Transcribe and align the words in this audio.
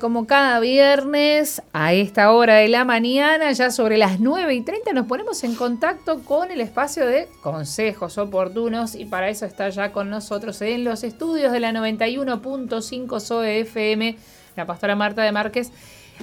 Como 0.00 0.26
cada 0.26 0.60
viernes, 0.60 1.62
a 1.72 1.92
esta 1.92 2.32
hora 2.32 2.56
de 2.56 2.68
la 2.68 2.84
mañana, 2.84 3.50
ya 3.52 3.70
sobre 3.70 3.96
las 3.96 4.20
9 4.20 4.54
y 4.54 4.60
30, 4.60 4.92
nos 4.92 5.06
ponemos 5.06 5.42
en 5.44 5.54
contacto 5.54 6.20
con 6.24 6.50
el 6.50 6.60
espacio 6.60 7.06
de 7.06 7.28
consejos 7.40 8.18
oportunos 8.18 8.94
y 8.94 9.06
para 9.06 9.28
eso 9.28 9.46
está 9.46 9.68
ya 9.70 9.92
con 9.92 10.10
nosotros 10.10 10.60
en 10.60 10.84
los 10.84 11.04
estudios 11.04 11.52
de 11.52 11.60
la 11.60 11.72
91.5 11.72 13.20
SOE 13.20 13.60
FM, 13.60 14.16
la 14.56 14.66
pastora 14.66 14.94
Marta 14.94 15.22
de 15.22 15.32
Márquez 15.32 15.72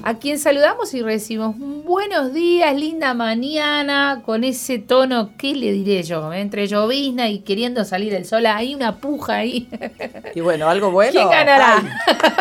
a 0.03 0.15
quien 0.15 0.39
saludamos 0.39 0.93
y 0.93 1.01
recibimos 1.01 1.55
buenos 1.57 2.33
días, 2.33 2.75
linda 2.75 3.13
mañana, 3.13 4.21
con 4.25 4.43
ese 4.43 4.79
tono, 4.79 5.31
¿qué 5.37 5.53
le 5.53 5.71
diré 5.71 6.03
yo? 6.03 6.33
Entre 6.33 6.67
llovizna 6.67 7.29
y 7.29 7.39
queriendo 7.39 7.83
salir 7.85 8.13
el 8.13 8.25
sol, 8.25 8.45
hay 8.45 8.75
una 8.75 8.97
puja 8.97 9.35
ahí. 9.35 9.67
Y 10.35 10.41
bueno, 10.41 10.69
algo 10.69 10.91
bueno. 10.91 11.11
¿Quién 11.11 11.29
ganará? 11.29 11.81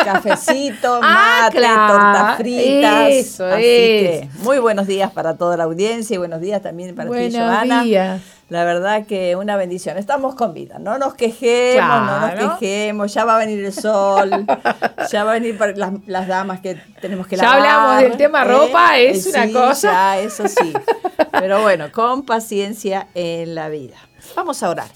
cafecito, 0.04 1.00
ah, 1.02 1.48
mate, 1.50 1.60
tortas 1.60 2.36
fritas. 2.36 3.08
Eso 3.10 3.48
es. 3.56 4.32
muy 4.40 4.58
buenos 4.58 4.86
días 4.86 5.10
para 5.10 5.36
toda 5.36 5.56
la 5.56 5.64
audiencia 5.64 6.14
y 6.14 6.18
buenos 6.18 6.40
días 6.40 6.60
también 6.60 6.94
para 6.94 7.10
ti, 7.10 7.32
Joana. 7.32 7.82
Días. 7.82 8.37
La 8.48 8.64
verdad 8.64 9.06
que 9.06 9.36
una 9.36 9.56
bendición. 9.56 9.98
Estamos 9.98 10.34
con 10.34 10.54
vida. 10.54 10.78
No 10.78 10.98
nos 10.98 11.14
quejemos, 11.14 12.06
no 12.06 12.20
nos 12.20 12.58
quejemos. 12.58 13.12
Ya 13.12 13.24
va 13.26 13.36
a 13.36 13.38
venir 13.38 13.62
el 13.62 13.72
sol. 13.74 14.46
ya 15.10 15.24
va 15.24 15.32
a 15.32 15.34
venir 15.34 15.58
las, 15.76 15.92
las 16.06 16.26
damas 16.28 16.60
que 16.60 16.80
tenemos 17.00 17.26
que 17.26 17.36
lavar. 17.36 17.62
Ya 17.62 17.74
hablamos 17.74 18.02
del 18.02 18.16
tema 18.16 18.42
¿eh? 18.42 18.48
ropa, 18.48 18.98
es 18.98 19.26
eh, 19.26 19.30
una 19.30 19.52
cosa. 19.52 19.92
Ya, 19.92 20.20
eso 20.20 20.48
sí. 20.48 20.72
Pero 21.32 21.60
bueno, 21.60 21.92
con 21.92 22.24
paciencia 22.24 23.08
en 23.14 23.54
la 23.54 23.68
vida. 23.68 23.96
Vamos 24.34 24.62
a 24.62 24.70
orar. 24.70 24.88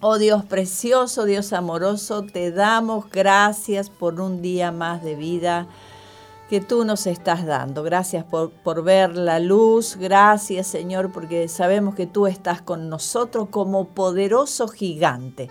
Oh 0.00 0.18
Dios 0.18 0.44
precioso, 0.44 1.24
Dios 1.24 1.52
amoroso, 1.52 2.22
te 2.22 2.52
damos 2.52 3.10
gracias 3.10 3.90
por 3.90 4.20
un 4.20 4.42
día 4.42 4.70
más 4.70 5.02
de 5.02 5.16
vida 5.16 5.66
que 6.48 6.60
tú 6.60 6.84
nos 6.84 7.06
estás 7.06 7.46
dando. 7.46 7.82
Gracias 7.82 8.24
por, 8.24 8.50
por, 8.50 8.82
ver 8.82 9.16
la 9.16 9.38
luz. 9.38 9.96
Gracias 9.96 10.66
Señor 10.66 11.12
porque 11.12 11.48
sabemos 11.48 11.94
que 11.94 12.06
tú 12.06 12.26
estás 12.26 12.62
con 12.62 12.88
nosotros 12.88 13.48
como 13.50 13.88
poderoso 13.88 14.68
gigante. 14.68 15.50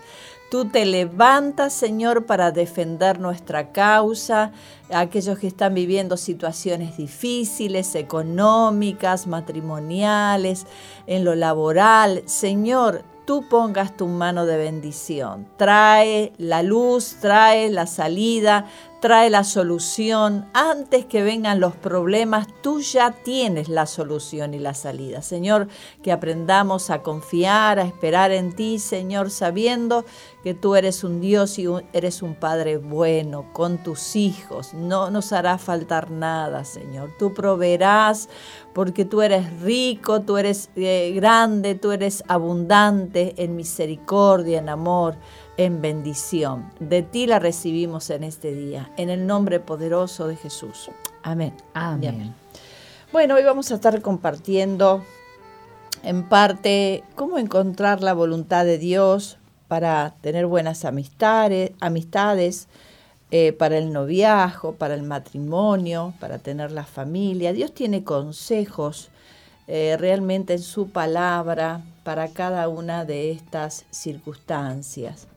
Tú 0.50 0.64
te 0.64 0.86
levantas, 0.86 1.74
Señor, 1.74 2.24
para 2.24 2.52
defender 2.52 3.20
nuestra 3.20 3.70
causa, 3.70 4.52
aquellos 4.90 5.38
que 5.38 5.46
están 5.46 5.74
viviendo 5.74 6.16
situaciones 6.16 6.96
difíciles, 6.96 7.94
económicas, 7.94 9.26
matrimoniales, 9.26 10.66
en 11.06 11.26
lo 11.26 11.34
laboral. 11.34 12.22
Señor, 12.24 13.04
tú 13.26 13.46
pongas 13.46 13.94
tu 13.94 14.06
mano 14.06 14.46
de 14.46 14.56
bendición. 14.56 15.46
Trae 15.58 16.32
la 16.38 16.62
luz, 16.62 17.16
trae 17.20 17.68
la 17.68 17.86
salida, 17.86 18.64
trae 19.00 19.30
la 19.30 19.44
solución. 19.44 20.46
Antes 20.52 21.06
que 21.06 21.22
vengan 21.22 21.60
los 21.60 21.76
problemas, 21.76 22.46
tú 22.62 22.80
ya 22.80 23.12
tienes 23.12 23.68
la 23.68 23.86
solución 23.86 24.54
y 24.54 24.58
la 24.58 24.74
salida. 24.74 25.22
Señor, 25.22 25.68
que 26.02 26.12
aprendamos 26.12 26.90
a 26.90 27.02
confiar, 27.02 27.78
a 27.78 27.84
esperar 27.84 28.32
en 28.32 28.54
ti, 28.54 28.78
Señor, 28.78 29.30
sabiendo 29.30 30.04
que 30.42 30.54
tú 30.54 30.74
eres 30.74 31.04
un 31.04 31.20
Dios 31.20 31.58
y 31.58 31.66
eres 31.92 32.22
un 32.22 32.34
Padre 32.34 32.78
bueno 32.78 33.52
con 33.52 33.78
tus 33.82 34.16
hijos. 34.16 34.74
No 34.74 35.10
nos 35.10 35.32
hará 35.32 35.58
faltar 35.58 36.10
nada, 36.10 36.64
Señor. 36.64 37.10
Tú 37.18 37.34
proveerás 37.34 38.28
porque 38.74 39.04
tú 39.04 39.22
eres 39.22 39.60
rico, 39.60 40.22
tú 40.22 40.36
eres 40.36 40.70
eh, 40.76 41.12
grande, 41.14 41.74
tú 41.74 41.92
eres 41.92 42.24
abundante 42.28 43.34
en 43.36 43.56
misericordia, 43.56 44.58
en 44.58 44.68
amor 44.68 45.16
en 45.58 45.82
bendición. 45.82 46.70
De 46.80 47.02
ti 47.02 47.26
la 47.26 47.38
recibimos 47.38 48.08
en 48.08 48.24
este 48.24 48.54
día, 48.54 48.90
en 48.96 49.10
el 49.10 49.26
nombre 49.26 49.60
poderoso 49.60 50.26
de 50.26 50.36
Jesús. 50.36 50.90
Amén. 51.22 51.52
Amén. 51.74 52.34
Bueno, 53.12 53.34
hoy 53.34 53.44
vamos 53.44 53.70
a 53.70 53.74
estar 53.74 54.00
compartiendo 54.00 55.04
en 56.02 56.28
parte 56.28 57.02
cómo 57.16 57.38
encontrar 57.38 58.02
la 58.02 58.14
voluntad 58.14 58.64
de 58.64 58.78
Dios 58.78 59.36
para 59.66 60.14
tener 60.20 60.46
buenas 60.46 60.84
amistades, 60.84 61.72
amistades 61.80 62.68
eh, 63.30 63.52
para 63.52 63.76
el 63.78 63.92
noviazgo, 63.92 64.76
para 64.76 64.94
el 64.94 65.02
matrimonio, 65.02 66.14
para 66.20 66.38
tener 66.38 66.70
la 66.70 66.84
familia. 66.84 67.52
Dios 67.52 67.74
tiene 67.74 68.04
consejos 68.04 69.10
eh, 69.70 69.98
realmente 69.98 70.54
en 70.54 70.62
su 70.62 70.88
palabra 70.88 71.82
para 72.02 72.28
cada 72.28 72.70
una 72.70 73.04
de 73.04 73.30
estas 73.30 73.84
circunstancias. 73.90 75.28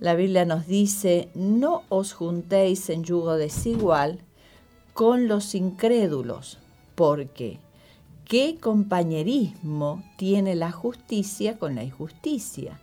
La 0.00 0.14
Biblia 0.14 0.46
nos 0.46 0.66
dice, 0.66 1.28
no 1.34 1.82
os 1.90 2.14
juntéis 2.14 2.88
en 2.88 3.04
yugo 3.04 3.36
desigual 3.36 4.20
con 4.94 5.28
los 5.28 5.54
incrédulos, 5.54 6.58
porque 6.94 7.58
¿qué 8.24 8.56
compañerismo 8.58 10.02
tiene 10.16 10.54
la 10.54 10.72
justicia 10.72 11.58
con 11.58 11.74
la 11.74 11.84
injusticia? 11.84 12.80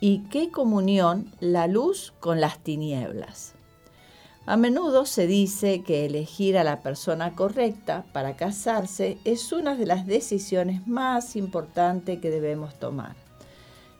¿Y 0.00 0.28
qué 0.30 0.52
comunión 0.52 1.32
la 1.40 1.66
luz 1.66 2.12
con 2.20 2.40
las 2.40 2.60
tinieblas? 2.60 3.55
A 4.48 4.56
menudo 4.56 5.06
se 5.06 5.26
dice 5.26 5.82
que 5.82 6.06
elegir 6.06 6.56
a 6.56 6.62
la 6.62 6.80
persona 6.80 7.34
correcta 7.34 8.04
para 8.12 8.36
casarse 8.36 9.18
es 9.24 9.50
una 9.52 9.74
de 9.74 9.86
las 9.86 10.06
decisiones 10.06 10.86
más 10.86 11.34
importantes 11.34 12.20
que 12.20 12.30
debemos 12.30 12.78
tomar. 12.78 13.16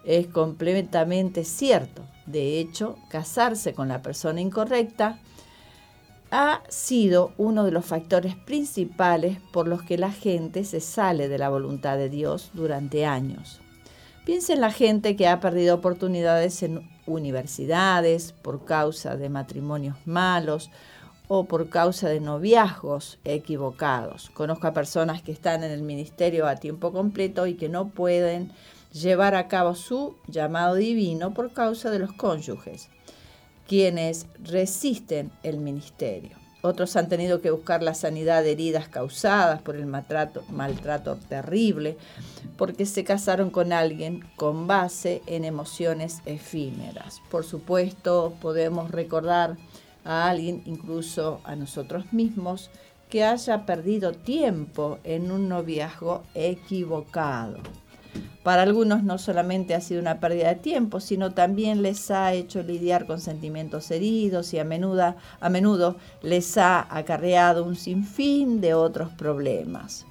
Es 0.04 0.28
completamente 0.28 1.42
cierto. 1.42 2.02
De 2.26 2.60
hecho, 2.60 2.96
casarse 3.08 3.74
con 3.74 3.88
la 3.88 4.02
persona 4.02 4.40
incorrecta 4.40 5.18
ha 6.30 6.62
sido 6.68 7.32
uno 7.38 7.64
de 7.64 7.72
los 7.72 7.84
factores 7.84 8.36
principales 8.36 9.38
por 9.52 9.66
los 9.66 9.82
que 9.82 9.98
la 9.98 10.12
gente 10.12 10.62
se 10.62 10.80
sale 10.80 11.28
de 11.28 11.38
la 11.38 11.48
voluntad 11.48 11.96
de 11.96 12.08
Dios 12.08 12.50
durante 12.54 13.04
años. 13.04 13.60
Piensa 14.24 14.52
en 14.52 14.60
la 14.60 14.70
gente 14.70 15.16
que 15.16 15.26
ha 15.26 15.40
perdido 15.40 15.74
oportunidades 15.74 16.62
en 16.62 16.88
universidades 17.06 18.32
por 18.32 18.64
causa 18.64 19.16
de 19.16 19.28
matrimonios 19.28 19.96
malos 20.04 20.70
o 21.28 21.44
por 21.44 21.68
causa 21.68 22.08
de 22.08 22.20
noviazgos 22.20 23.18
equivocados. 23.24 24.30
Conozco 24.30 24.66
a 24.66 24.74
personas 24.74 25.22
que 25.22 25.32
están 25.32 25.64
en 25.64 25.70
el 25.70 25.82
ministerio 25.82 26.46
a 26.46 26.56
tiempo 26.56 26.92
completo 26.92 27.46
y 27.46 27.54
que 27.54 27.68
no 27.68 27.88
pueden 27.88 28.52
llevar 28.92 29.34
a 29.34 29.48
cabo 29.48 29.74
su 29.74 30.16
llamado 30.28 30.76
divino 30.76 31.34
por 31.34 31.52
causa 31.52 31.90
de 31.90 31.98
los 31.98 32.12
cónyuges, 32.12 32.88
quienes 33.66 34.26
resisten 34.42 35.32
el 35.42 35.58
ministerio. 35.58 36.45
Otros 36.66 36.96
han 36.96 37.08
tenido 37.08 37.40
que 37.40 37.52
buscar 37.52 37.80
la 37.84 37.94
sanidad 37.94 38.42
de 38.42 38.50
heridas 38.50 38.88
causadas 38.88 39.62
por 39.62 39.76
el 39.76 39.86
maltrato, 39.86 40.42
maltrato 40.50 41.14
terrible, 41.14 41.96
porque 42.56 42.86
se 42.86 43.04
casaron 43.04 43.50
con 43.50 43.72
alguien 43.72 44.24
con 44.34 44.66
base 44.66 45.22
en 45.26 45.44
emociones 45.44 46.22
efímeras. 46.26 47.22
Por 47.30 47.44
supuesto, 47.44 48.34
podemos 48.40 48.90
recordar 48.90 49.56
a 50.04 50.28
alguien, 50.28 50.62
incluso 50.66 51.40
a 51.44 51.54
nosotros 51.54 52.12
mismos, 52.12 52.68
que 53.08 53.22
haya 53.22 53.64
perdido 53.64 54.12
tiempo 54.12 54.98
en 55.04 55.30
un 55.30 55.48
noviazgo 55.48 56.24
equivocado. 56.34 57.58
Para 58.42 58.62
algunos 58.62 59.02
no 59.02 59.18
solamente 59.18 59.74
ha 59.74 59.80
sido 59.80 60.00
una 60.00 60.20
pérdida 60.20 60.48
de 60.48 60.54
tiempo, 60.56 61.00
sino 61.00 61.32
también 61.32 61.82
les 61.82 62.10
ha 62.10 62.32
hecho 62.32 62.62
lidiar 62.62 63.06
con 63.06 63.20
sentimientos 63.20 63.90
heridos 63.90 64.54
y 64.54 64.58
a 64.58 64.64
menudo, 64.64 65.16
a 65.40 65.48
menudo 65.48 65.96
les 66.22 66.56
ha 66.56 66.86
acarreado 66.96 67.64
un 67.64 67.76
sinfín 67.76 68.60
de 68.60 68.74
otros 68.74 69.10
problemas. 69.10 70.06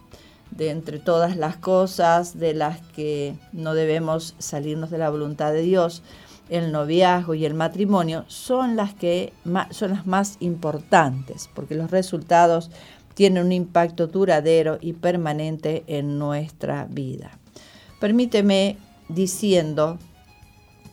de 0.52 0.70
entre 0.70 1.00
todas 1.00 1.36
las 1.36 1.58
cosas 1.58 2.40
de 2.40 2.54
las 2.54 2.80
que 2.80 3.36
no 3.52 3.74
debemos 3.74 4.36
salirnos 4.40 4.90
de 4.90 4.98
la 4.98 5.10
voluntad 5.10 5.52
de 5.52 5.62
Dios, 5.62 6.02
el 6.50 6.72
noviazgo 6.72 7.34
y 7.34 7.46
el 7.46 7.56
matrimonio 7.56 8.24
son 8.28 8.76
las 8.76 8.94
que 8.94 9.34
son 9.72 9.92
las 9.92 10.06
más 10.06 10.38
importantes, 10.40 11.50
porque 11.54 11.76
los 11.76 11.92
resultados 11.92 12.70
tienen 13.16 13.46
un 13.46 13.52
impacto 13.52 14.08
duradero 14.08 14.78
y 14.80 14.94
permanente 14.94 15.84
en 15.88 16.20
nuestra 16.20 16.86
vida. 16.90 17.40
Permíteme 18.00 18.78
diciendo 19.10 19.98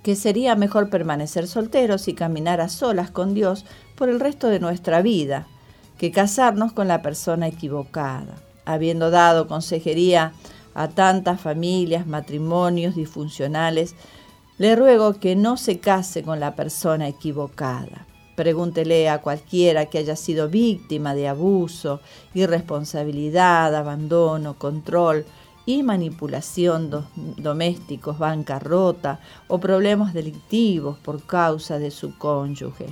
que 0.02 0.16
sería 0.16 0.56
mejor 0.56 0.90
permanecer 0.90 1.46
solteros 1.46 2.08
y 2.08 2.14
caminar 2.14 2.60
a 2.60 2.69
solas 2.69 3.10
con 3.10 3.34
Dios 3.34 3.64
por 3.96 4.08
el 4.08 4.20
resto 4.20 4.49
de 4.49 4.60
nuestra 4.60 5.02
vida 5.02 5.46
que 5.99 6.10
casarnos 6.10 6.72
con 6.72 6.88
la 6.88 7.02
persona 7.02 7.46
equivocada. 7.46 8.34
Habiendo 8.64 9.10
dado 9.10 9.46
consejería 9.46 10.32
a 10.75 10.88
tantas 10.88 11.40
familias, 11.40 12.06
matrimonios 12.06 12.96
disfuncionales, 12.96 13.94
le 14.58 14.75
ruego 14.75 15.14
que 15.14 15.37
no 15.37 15.56
se 15.56 15.78
case 15.78 16.22
con 16.22 16.40
la 16.40 16.56
persona 16.56 17.08
equivocada. 17.08 18.06
Pregúntele 18.37 19.08
a 19.08 19.20
cualquiera 19.20 19.87
que 19.87 19.99
haya 19.99 20.16
sido 20.16 20.49
víctima 20.49 21.14
de 21.14 21.28
abuso, 21.28 22.00
irresponsabilidad, 22.34 23.75
abandono, 23.75 24.58
control 24.58 25.26
y 25.67 25.82
manipulación 25.82 26.91
domésticos, 27.37 28.19
bancarrota 28.19 29.20
o 29.49 29.59
problemas 29.59 30.12
delictivos 30.12 30.99
por 30.99 31.23
causa 31.25 31.79
de 31.79 31.91
su 31.91 32.19
cónyuge. 32.19 32.87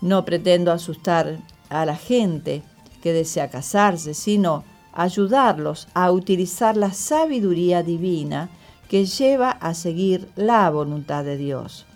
No 0.00 0.24
pretendo 0.24 0.72
asustar 0.72 1.38
a 1.68 1.84
la 1.84 1.96
gente 1.96 2.62
que 3.02 3.12
desea 3.12 3.50
casarse, 3.50 4.14
sino 4.14 4.64
ayudarlos 4.92 5.88
a 5.94 6.10
utilizar 6.10 6.76
la 6.76 6.92
sabiduría 6.92 7.82
divina 7.82 8.50
que 8.88 9.04
lleva 9.04 9.50
a 9.50 9.74
seguir 9.74 10.28
la 10.36 10.68
voluntad 10.70 11.24
de 11.24 11.36
Dios. 11.36 11.86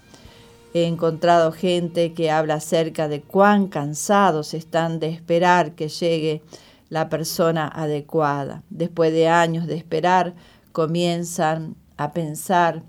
He 0.73 0.85
encontrado 0.85 1.51
gente 1.51 2.13
que 2.13 2.31
habla 2.31 2.55
acerca 2.55 3.09
de 3.09 3.23
cuán 3.23 3.67
cansados 3.67 4.55
están 4.55 5.01
de 5.01 5.09
esperar 5.09 5.73
que 5.73 5.89
llegue 5.89 6.43
la 6.91 7.09
persona 7.09 7.67
adecuada. 7.67 8.63
Después 8.69 9.13
de 9.13 9.29
años 9.29 9.67
de 9.67 9.77
esperar, 9.77 10.35
comienzan 10.73 11.77
a 11.97 12.13
pensar 12.13 12.83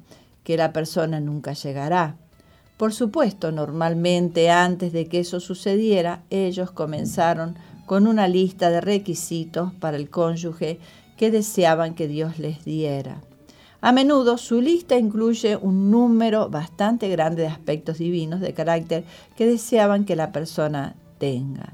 que 0.43 0.57
la 0.57 0.73
persona 0.73 1.19
nunca 1.19 1.53
llegará. 1.53 2.17
Por 2.77 2.93
supuesto, 2.93 3.51
normalmente 3.51 4.49
antes 4.49 4.91
de 4.91 5.07
que 5.07 5.19
eso 5.19 5.39
sucediera, 5.39 6.23
ellos 6.31 6.71
comenzaron 6.71 7.55
con 7.85 8.07
una 8.07 8.27
lista 8.27 8.69
de 8.71 8.81
requisitos 8.81 9.73
para 9.75 9.97
el 9.97 10.09
cónyuge 10.09 10.79
que 11.15 11.29
deseaban 11.29 11.93
que 11.93 12.07
Dios 12.07 12.39
les 12.39 12.65
diera. 12.65 13.21
A 13.81 13.91
menudo 13.91 14.37
su 14.37 14.61
lista 14.61 14.97
incluye 14.97 15.55
un 15.55 15.91
número 15.91 16.49
bastante 16.49 17.09
grande 17.09 17.43
de 17.43 17.47
aspectos 17.47 17.97
divinos 17.97 18.39
de 18.39 18.53
carácter 18.53 19.03
que 19.35 19.45
deseaban 19.45 20.05
que 20.05 20.15
la 20.15 20.31
persona 20.31 20.95
tenga. 21.17 21.73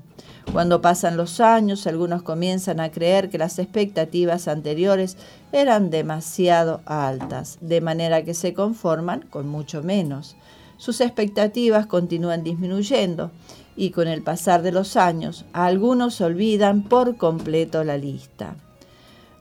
Cuando 0.51 0.81
pasan 0.81 1.17
los 1.17 1.39
años, 1.39 1.85
algunos 1.87 2.23
comienzan 2.23 2.79
a 2.79 2.89
creer 2.89 3.29
que 3.29 3.37
las 3.37 3.59
expectativas 3.59 4.47
anteriores 4.47 5.17
eran 5.51 5.89
demasiado 5.89 6.81
altas, 6.85 7.57
de 7.61 7.81
manera 7.81 8.23
que 8.23 8.33
se 8.33 8.53
conforman 8.53 9.21
con 9.29 9.47
mucho 9.47 9.83
menos. 9.83 10.35
Sus 10.77 11.01
expectativas 11.01 11.85
continúan 11.85 12.43
disminuyendo 12.43 13.31
y 13.75 13.91
con 13.91 14.07
el 14.07 14.23
pasar 14.23 14.63
de 14.63 14.71
los 14.71 14.95
años, 14.95 15.45
algunos 15.53 16.21
olvidan 16.21 16.83
por 16.83 17.17
completo 17.17 17.83
la 17.83 17.97
lista. 17.97 18.55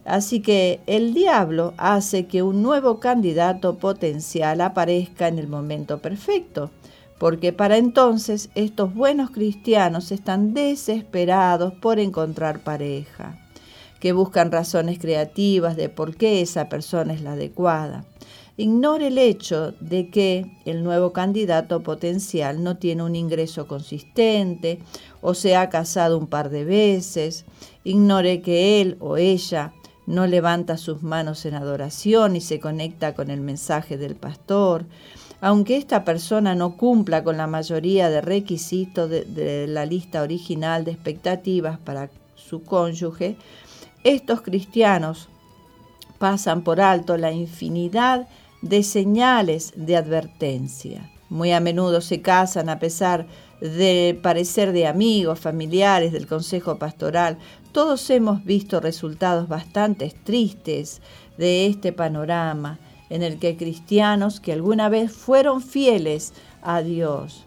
Así 0.04 0.40
que 0.40 0.80
el 0.86 1.14
diablo 1.14 1.74
hace 1.78 2.26
que 2.26 2.42
un 2.42 2.62
nuevo 2.62 3.00
candidato 3.00 3.76
potencial 3.78 4.60
aparezca 4.60 5.28
en 5.28 5.38
el 5.38 5.48
momento 5.48 5.98
perfecto, 5.98 6.70
porque 7.18 7.52
para 7.52 7.78
entonces 7.78 8.50
estos 8.54 8.94
buenos 8.94 9.30
cristianos 9.30 10.12
están 10.12 10.54
desesperados 10.54 11.72
por 11.74 11.98
encontrar 11.98 12.60
pareja, 12.60 13.38
que 14.00 14.12
buscan 14.12 14.52
razones 14.52 14.98
creativas 14.98 15.76
de 15.76 15.88
por 15.88 16.16
qué 16.16 16.40
esa 16.40 16.68
persona 16.68 17.14
es 17.14 17.22
la 17.22 17.32
adecuada. 17.32 18.04
Ignore 18.58 19.08
el 19.08 19.18
hecho 19.18 19.72
de 19.80 20.08
que 20.08 20.46
el 20.64 20.82
nuevo 20.82 21.12
candidato 21.12 21.82
potencial 21.82 22.62
no 22.62 22.78
tiene 22.78 23.02
un 23.02 23.14
ingreso 23.14 23.66
consistente 23.66 24.78
o 25.20 25.34
se 25.34 25.56
ha 25.56 25.68
casado 25.68 26.16
un 26.16 26.26
par 26.26 26.48
de 26.48 26.64
veces. 26.64 27.44
Ignore 27.84 28.40
que 28.40 28.80
él 28.80 28.96
o 29.00 29.18
ella 29.18 29.74
no 30.06 30.26
levanta 30.26 30.78
sus 30.78 31.02
manos 31.02 31.44
en 31.44 31.54
adoración 31.54 32.34
y 32.34 32.40
se 32.40 32.58
conecta 32.58 33.14
con 33.14 33.30
el 33.30 33.42
mensaje 33.42 33.98
del 33.98 34.14
pastor, 34.14 34.86
aunque 35.40 35.76
esta 35.76 36.04
persona 36.04 36.54
no 36.54 36.76
cumpla 36.76 37.22
con 37.22 37.36
la 37.36 37.46
mayoría 37.46 38.08
de 38.08 38.20
requisitos 38.20 39.10
de, 39.10 39.66
la 39.68 39.84
lista 39.84 40.22
original 40.22 40.84
de 40.84 40.92
expectativas 40.92 41.78
para 41.78 42.10
su 42.34 42.62
cónyuge, 42.62 43.36
estos 44.04 44.40
cristianos 44.40 45.28
pasan 46.18 46.62
por 46.62 46.80
alto 46.80 47.16
la 47.16 47.32
infinidad 47.32 48.28
de 48.62 48.82
señales 48.82 49.72
de 49.76 49.96
advertencia. 49.96 51.10
Muy 51.28 51.52
a 51.52 51.60
menudo 51.60 52.00
se 52.00 52.22
casan 52.22 52.68
a 52.68 52.78
pesar 52.78 53.26
de 53.60 54.18
parecer 54.22 54.72
de 54.72 54.86
amigos, 54.86 55.40
familiares, 55.40 56.12
del 56.12 56.26
consejo 56.26 56.78
pastoral, 56.78 57.38
todos 57.72 58.08
hemos 58.10 58.44
visto 58.44 58.80
resultados 58.80 59.48
bastante 59.48 60.14
tristes 60.24 61.02
de 61.36 61.66
este 61.66 61.92
panorama 61.92 62.78
en 63.10 63.22
el 63.22 63.38
que 63.38 63.56
cristianos 63.56 64.40
que 64.40 64.52
alguna 64.52 64.88
vez 64.88 65.12
fueron 65.12 65.62
fieles 65.62 66.32
a 66.62 66.82
Dios, 66.82 67.46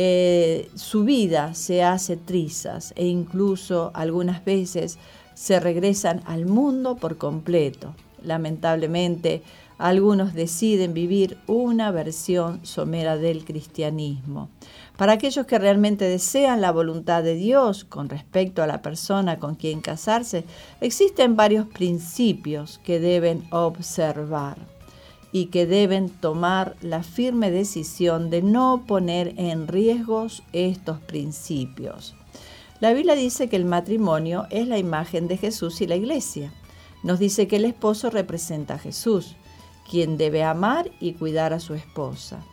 eh, 0.00 0.70
su 0.76 1.04
vida 1.04 1.54
se 1.54 1.82
hace 1.82 2.16
trizas 2.16 2.92
e 2.94 3.06
incluso 3.06 3.90
algunas 3.94 4.44
veces 4.44 4.96
se 5.34 5.58
regresan 5.58 6.22
al 6.24 6.46
mundo 6.46 6.94
por 6.96 7.16
completo. 7.16 7.94
Lamentablemente, 8.22 9.42
algunos 9.76 10.34
deciden 10.34 10.94
vivir 10.94 11.38
una 11.46 11.90
versión 11.90 12.64
somera 12.64 13.16
del 13.16 13.44
cristianismo. 13.44 14.50
Para 14.96 15.14
aquellos 15.14 15.46
que 15.46 15.58
realmente 15.58 16.04
desean 16.04 16.60
la 16.60 16.72
voluntad 16.72 17.22
de 17.22 17.34
Dios 17.34 17.84
con 17.84 18.08
respecto 18.08 18.62
a 18.62 18.66
la 18.66 18.82
persona 18.82 19.38
con 19.38 19.54
quien 19.54 19.80
casarse, 19.80 20.44
existen 20.80 21.34
varios 21.34 21.66
principios 21.66 22.78
que 22.84 22.98
deben 23.00 23.46
observar 23.50 24.77
y 25.32 25.46
que 25.46 25.66
deben 25.66 26.08
tomar 26.08 26.76
la 26.80 27.02
firme 27.02 27.50
decisión 27.50 28.30
de 28.30 28.42
no 28.42 28.84
poner 28.86 29.34
en 29.36 29.68
riesgos 29.68 30.42
estos 30.52 31.00
principios. 31.00 32.14
La 32.80 32.92
Biblia 32.92 33.14
dice 33.14 33.48
que 33.48 33.56
el 33.56 33.64
matrimonio 33.64 34.46
es 34.50 34.66
la 34.68 34.78
imagen 34.78 35.28
de 35.28 35.36
Jesús 35.36 35.80
y 35.80 35.86
la 35.86 35.96
iglesia. 35.96 36.52
Nos 37.02 37.18
dice 37.18 37.48
que 37.48 37.56
el 37.56 37.64
esposo 37.64 38.10
representa 38.10 38.74
a 38.74 38.78
Jesús, 38.78 39.36
quien 39.90 40.16
debe 40.16 40.44
amar 40.44 40.90
y 41.00 41.14
cuidar 41.14 41.52
a 41.52 41.60
su 41.60 41.74
esposa. 41.74 42.44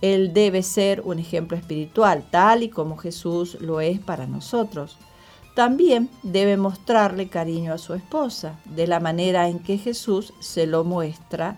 Él 0.00 0.32
debe 0.32 0.62
ser 0.62 1.00
un 1.00 1.18
ejemplo 1.18 1.56
espiritual, 1.56 2.24
tal 2.30 2.62
y 2.62 2.68
como 2.68 2.96
Jesús 2.96 3.56
lo 3.60 3.80
es 3.80 3.98
para 3.98 4.26
nosotros. 4.26 4.98
También 5.54 6.10
debe 6.22 6.56
mostrarle 6.56 7.28
cariño 7.28 7.72
a 7.72 7.78
su 7.78 7.94
esposa, 7.94 8.58
de 8.64 8.86
la 8.86 9.00
manera 9.00 9.48
en 9.48 9.60
que 9.60 9.78
Jesús 9.78 10.34
se 10.40 10.66
lo 10.66 10.84
muestra 10.84 11.56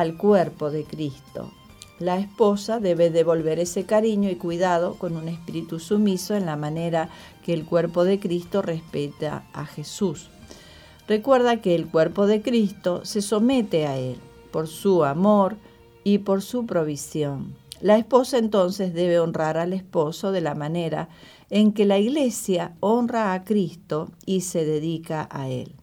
al 0.00 0.16
cuerpo 0.16 0.70
de 0.70 0.84
Cristo. 0.84 1.50
La 1.98 2.18
esposa 2.18 2.78
debe 2.78 3.10
devolver 3.10 3.58
ese 3.58 3.84
cariño 3.84 4.28
y 4.30 4.36
cuidado 4.36 4.94
con 4.94 5.16
un 5.16 5.28
espíritu 5.28 5.78
sumiso 5.78 6.34
en 6.34 6.44
la 6.44 6.56
manera 6.56 7.08
que 7.44 7.54
el 7.54 7.64
cuerpo 7.64 8.04
de 8.04 8.20
Cristo 8.20 8.60
respeta 8.60 9.44
a 9.52 9.64
Jesús. 9.64 10.28
Recuerda 11.08 11.62
que 11.62 11.74
el 11.74 11.86
cuerpo 11.86 12.26
de 12.26 12.42
Cristo 12.42 13.04
se 13.04 13.22
somete 13.22 13.86
a 13.86 13.96
Él 13.96 14.16
por 14.50 14.68
su 14.68 15.04
amor 15.04 15.56
y 16.04 16.18
por 16.18 16.42
su 16.42 16.66
provisión. 16.66 17.54
La 17.80 17.98
esposa 17.98 18.38
entonces 18.38 18.94
debe 18.94 19.20
honrar 19.20 19.58
al 19.58 19.72
esposo 19.72 20.32
de 20.32 20.40
la 20.40 20.54
manera 20.54 21.08
en 21.50 21.72
que 21.72 21.84
la 21.84 21.98
iglesia 21.98 22.74
honra 22.80 23.34
a 23.34 23.44
Cristo 23.44 24.10
y 24.24 24.40
se 24.40 24.64
dedica 24.64 25.28
a 25.30 25.48
él. 25.48 25.74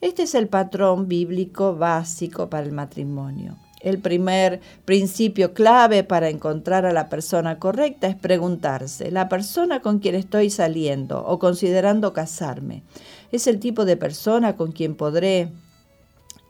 Este 0.00 0.22
es 0.22 0.34
el 0.34 0.48
patrón 0.48 1.08
bíblico 1.08 1.76
básico 1.76 2.48
para 2.48 2.66
el 2.66 2.72
matrimonio. 2.72 3.56
El 3.82 3.98
primer 3.98 4.60
principio 4.84 5.54
clave 5.54 6.04
para 6.04 6.28
encontrar 6.28 6.86
a 6.86 6.92
la 6.92 7.08
persona 7.08 7.58
correcta 7.58 8.06
es 8.06 8.14
preguntarse, 8.14 9.10
¿la 9.10 9.28
persona 9.28 9.82
con 9.82 9.98
quien 9.98 10.14
estoy 10.14 10.50
saliendo 10.50 11.24
o 11.26 11.38
considerando 11.38 12.12
casarme 12.12 12.84
es 13.32 13.46
el 13.48 13.58
tipo 13.58 13.84
de 13.84 13.96
persona 13.96 14.56
con 14.56 14.70
quien 14.72 14.94
podré 14.94 15.48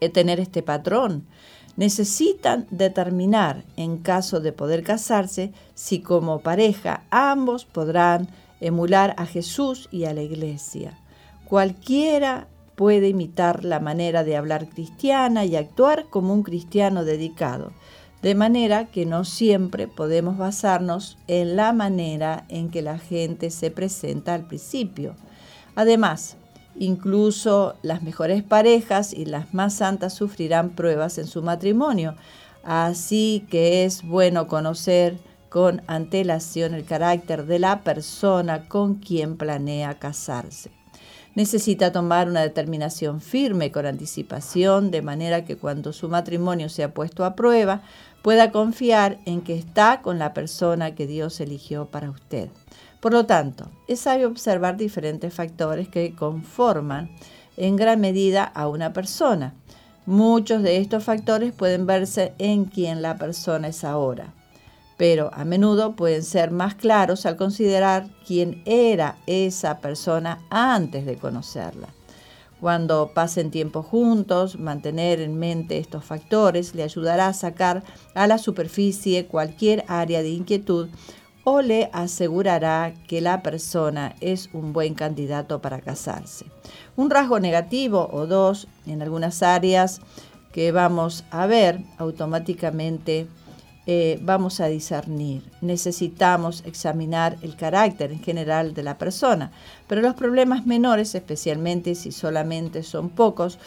eh, 0.01 0.09
tener 0.11 0.41
este 0.41 0.62
patrón? 0.62 1.27
necesitan 1.77 2.67
determinar, 2.71 3.65
en 3.77 3.99
caso 3.99 4.41
de 4.41 4.53
poder 4.53 4.83
casarse, 4.83 5.53
si 5.75 6.01
como 6.01 6.41
pareja 6.41 7.05
ambos 7.11 7.65
podrán 7.65 8.29
emular 8.61 9.15
a 9.17 9.27
Jesús 9.27 9.89
y 9.91 10.05
a 10.05 10.15
la 10.15 10.23
iglesia. 10.23 10.99
Cualquiera 11.45 12.47
puede 12.76 13.09
imitar 13.09 13.64
la 13.64 13.81
manera 13.81 14.25
de 14.25 14.37
hablar 14.37 14.69
cristiana 14.69 15.45
y 15.45 15.57
actuar 15.57 16.07
como 16.11 16.33
un 16.33 16.43
cristiano 16.43 17.05
dedicado, 17.05 17.73
de 18.23 18.35
manera 18.35 18.91
que 18.91 19.05
no 19.05 19.25
siempre 19.25 19.88
podemos 19.88 20.38
basarnos 20.38 21.19
en 21.26 21.57
la 21.57 21.73
manera 21.73 22.45
en 22.49 22.71
que 22.71 22.83
la 22.83 22.99
gente 22.99 23.50
se 23.50 23.71
presenta 23.71 24.35
al 24.35 24.47
principio. 24.47 25.14
Además, 25.75 26.37
incluso 26.76 27.75
las 27.83 28.02
mejores 28.02 28.43
parejas 28.43 29.12
y 29.12 29.25
las 29.26 29.52
más 29.52 29.75
santas 29.75 30.14
sufrirán 30.14 30.71
pruebas 30.71 31.19
en 31.19 31.26
su 31.26 31.43
matrimonio, 31.43 32.14
así 32.62 33.47
que 33.50 33.85
es 33.85 34.02
bueno 34.02 34.47
conocer 34.47 35.19
con 35.49 35.83
antelación 35.87 36.73
el 36.73 36.85
carácter 36.85 37.45
de 37.45 37.59
la 37.59 37.83
persona 37.83 38.69
con 38.69 38.95
quien 38.95 39.37
planea 39.37 39.99
casarse. 39.99 40.82
Necesita 41.35 41.93
tomar 41.93 42.29
una 42.29 42.43
determinación 42.43 43.23
firme 43.23 43.73
con 43.73 43.87
anticipación, 43.87 44.91
de 44.91 45.01
manera 45.01 45.45
que 45.45 45.57
cuando 45.57 45.95
su 45.95 46.11
matrimonio 46.11 46.69
sea 46.69 46.93
puesto 46.93 47.25
a 47.25 47.35
prueba, 47.35 47.81
pueda 48.21 48.53
confiar 48.53 49.19
en 49.25 49.41
que 49.41 49.55
está 49.55 50.03
con 50.03 50.19
la 50.19 50.35
persona 50.35 50.95
que 50.95 51.07
Dios 51.07 51.41
eligió 51.41 51.87
para 51.87 52.11
usted. 52.11 52.51
Por 53.01 53.12
lo 53.12 53.25
tanto, 53.25 53.71
es 53.89 54.01
sabio 54.01 54.29
observar 54.29 54.77
diferentes 54.77 55.33
factores 55.33 55.89
que 55.89 56.15
conforman 56.15 57.11
en 57.57 57.77
gran 57.77 58.01
medida 58.01 58.45
a 58.45 58.69
una 58.69 58.93
persona. 58.93 59.55
Muchos 60.05 60.62
de 60.62 60.79
estos 60.79 61.03
factores 61.03 61.53
pueden 61.53 61.87
verse 61.87 62.35
en 62.39 62.67
quien 62.67 63.01
la 63.01 63.17
persona 63.17 63.69
es 63.69 63.85
ahora 63.85 64.35
pero 65.02 65.30
a 65.35 65.44
menudo 65.44 65.97
pueden 65.97 66.23
ser 66.23 66.52
más 66.52 66.76
claros 66.76 67.26
al 67.26 67.35
considerar 67.35 68.06
quién 68.25 68.62
era 68.66 69.18
esa 69.26 69.80
persona 69.80 70.38
antes 70.49 71.04
de 71.06 71.16
conocerla. 71.16 71.88
Cuando 72.61 73.11
pasen 73.12 73.50
tiempo 73.50 73.82
juntos, 73.82 74.61
mantener 74.61 75.21
en 75.21 75.40
mente 75.40 75.78
estos 75.78 76.04
factores 76.04 76.76
le 76.76 76.85
ayudará 76.85 77.26
a 77.26 77.32
sacar 77.32 77.82
a 78.14 78.28
la 78.28 78.38
superficie 78.38 79.26
cualquier 79.26 79.85
área 79.88 80.23
de 80.23 80.28
inquietud 80.28 80.88
o 81.42 81.62
le 81.62 81.90
asegurará 81.92 82.94
que 83.09 83.21
la 83.21 83.42
persona 83.42 84.14
es 84.21 84.50
un 84.52 84.73
buen 84.73 84.94
candidato 84.94 85.61
para 85.61 85.80
casarse. 85.80 86.47
Un 86.94 87.11
rasgo 87.11 87.40
negativo 87.40 88.09
o 88.12 88.28
dos 88.28 88.68
en 88.87 89.02
algunas 89.02 89.42
áreas 89.42 90.00
que 90.52 90.71
vamos 90.71 91.25
a 91.32 91.47
ver 91.47 91.80
automáticamente 91.99 93.26
eh, 93.87 94.21
vamos 94.23 94.61
a 94.61 94.67
discernir. 94.67 95.43
Necesitamos 95.61 96.62
examinar 96.67 97.37
el 97.43 97.57
carácter 97.57 98.12
en 98.12 98.23
general 98.23 98.75
de 98.75 98.85
la 98.85 98.97
persona, 98.97 99.51
pero 99.89 100.01
los 100.01 100.15
problemas 100.15 100.67
menores, 100.67 101.15
especialmente 101.15 101.95
si 101.97 102.12
solamente 102.12 102.85
son 102.85 103.11
pocos, 103.11 103.59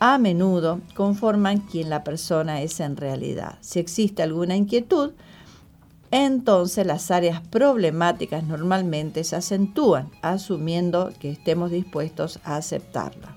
a 0.00 0.18
menudo 0.18 0.80
conforman 0.94 1.60
quien 1.60 1.88
la 1.88 2.02
persona 2.02 2.62
es 2.62 2.80
en 2.80 2.96
realidad. 2.96 3.58
Si 3.60 3.78
existe 3.78 4.22
alguna 4.22 4.56
inquietud, 4.56 5.12
entonces 6.10 6.86
las 6.86 7.10
áreas 7.10 7.40
problemáticas 7.40 8.44
normalmente 8.44 9.24
se 9.24 9.36
acentúan, 9.36 10.10
asumiendo 10.20 11.12
que 11.18 11.30
estemos 11.30 11.70
dispuestos 11.70 12.40
a 12.44 12.56
aceptarla. 12.56 13.36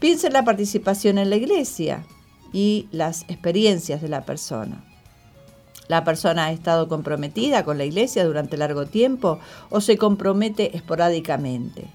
Piense 0.00 0.26
en 0.26 0.34
la 0.34 0.44
participación 0.44 1.18
en 1.18 1.30
la 1.30 1.36
iglesia 1.36 2.04
y 2.52 2.88
las 2.90 3.22
experiencias 3.22 4.02
de 4.02 4.08
la 4.08 4.24
persona. 4.24 4.84
¿La 5.88 6.04
persona 6.04 6.46
ha 6.46 6.52
estado 6.52 6.88
comprometida 6.88 7.64
con 7.64 7.78
la 7.78 7.84
iglesia 7.84 8.24
durante 8.24 8.56
largo 8.56 8.86
tiempo 8.86 9.38
o 9.70 9.80
se 9.80 9.96
compromete 9.96 10.76
esporádicamente? 10.76 11.86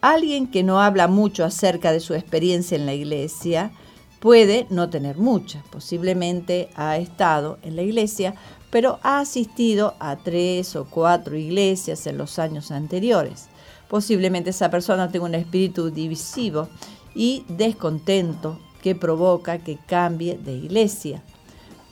Alguien 0.00 0.46
que 0.46 0.62
no 0.62 0.80
habla 0.80 1.08
mucho 1.08 1.44
acerca 1.44 1.92
de 1.92 2.00
su 2.00 2.14
experiencia 2.14 2.76
en 2.76 2.86
la 2.86 2.94
iglesia 2.94 3.72
puede 4.20 4.66
no 4.70 4.88
tener 4.88 5.18
mucha. 5.18 5.62
Posiblemente 5.70 6.70
ha 6.76 6.96
estado 6.96 7.58
en 7.62 7.76
la 7.76 7.82
iglesia, 7.82 8.34
pero 8.70 8.98
ha 9.02 9.20
asistido 9.20 9.94
a 10.00 10.16
tres 10.16 10.74
o 10.76 10.86
cuatro 10.86 11.36
iglesias 11.36 12.06
en 12.06 12.18
los 12.18 12.38
años 12.38 12.70
anteriores. 12.70 13.48
Posiblemente 13.88 14.50
esa 14.50 14.70
persona 14.70 15.10
tenga 15.10 15.26
un 15.26 15.34
espíritu 15.34 15.90
divisivo 15.90 16.68
y 17.14 17.44
descontento 17.48 18.58
que 18.82 18.94
provoca 18.94 19.58
que 19.58 19.78
cambie 19.86 20.38
de 20.38 20.52
iglesia 20.52 21.22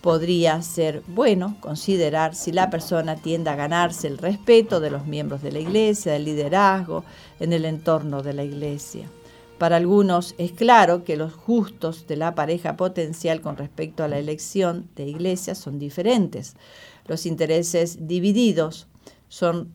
podría 0.04 0.60
ser 0.60 1.02
bueno 1.06 1.56
considerar 1.60 2.34
si 2.34 2.52
la 2.52 2.68
persona 2.68 3.16
tiende 3.16 3.48
a 3.48 3.56
ganarse 3.56 4.06
el 4.06 4.18
respeto 4.18 4.78
de 4.78 4.90
los 4.90 5.06
miembros 5.06 5.40
de 5.40 5.50
la 5.50 5.60
iglesia, 5.60 6.12
del 6.12 6.26
liderazgo 6.26 7.06
en 7.40 7.54
el 7.54 7.64
entorno 7.64 8.22
de 8.22 8.34
la 8.34 8.44
iglesia. 8.44 9.08
Para 9.56 9.76
algunos 9.76 10.34
es 10.36 10.52
claro 10.52 11.04
que 11.04 11.16
los 11.16 11.34
gustos 11.46 12.06
de 12.06 12.16
la 12.16 12.34
pareja 12.34 12.76
potencial 12.76 13.40
con 13.40 13.56
respecto 13.56 14.04
a 14.04 14.08
la 14.08 14.18
elección 14.18 14.90
de 14.94 15.06
iglesia 15.06 15.54
son 15.54 15.78
diferentes. 15.78 16.54
Los 17.06 17.24
intereses 17.24 18.06
divididos 18.06 18.88
son 19.30 19.72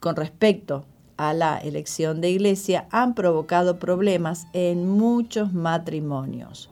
con 0.00 0.16
respecto 0.16 0.84
a 1.16 1.32
la 1.32 1.56
elección 1.56 2.20
de 2.20 2.28
iglesia 2.28 2.88
han 2.90 3.14
provocado 3.14 3.78
problemas 3.78 4.48
en 4.52 4.86
muchos 4.86 5.54
matrimonios. 5.54 6.68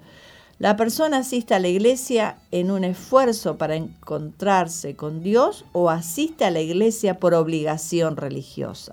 La 0.60 0.76
persona 0.76 1.16
asiste 1.16 1.54
a 1.54 1.58
la 1.58 1.68
iglesia 1.68 2.36
en 2.50 2.70
un 2.70 2.84
esfuerzo 2.84 3.56
para 3.56 3.76
encontrarse 3.76 4.94
con 4.94 5.22
Dios 5.22 5.64
o 5.72 5.88
asiste 5.88 6.44
a 6.44 6.50
la 6.50 6.60
iglesia 6.60 7.18
por 7.18 7.32
obligación 7.32 8.18
religiosa 8.18 8.92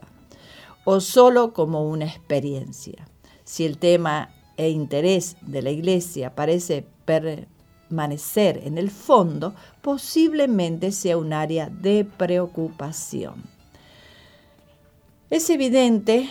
o 0.85 1.01
solo 1.01 1.51
como 1.51 1.85
una 1.89 2.05
experiencia. 2.05 3.09
Si 3.43 3.65
el 3.65 3.79
tema 3.79 4.29
e 4.55 4.69
interés 4.69 5.35
de 5.41 5.61
la 5.61 5.71
iglesia 5.71 6.33
parece 6.35 6.85
permanecer 7.03 8.61
en 8.63 8.77
el 8.77 8.89
fondo, 8.89 9.53
posiblemente 9.81 10.93
sea 10.93 11.17
un 11.17 11.33
área 11.33 11.67
de 11.67 12.05
preocupación. 12.05 13.43
Es 15.29 15.49
evidente 15.49 16.29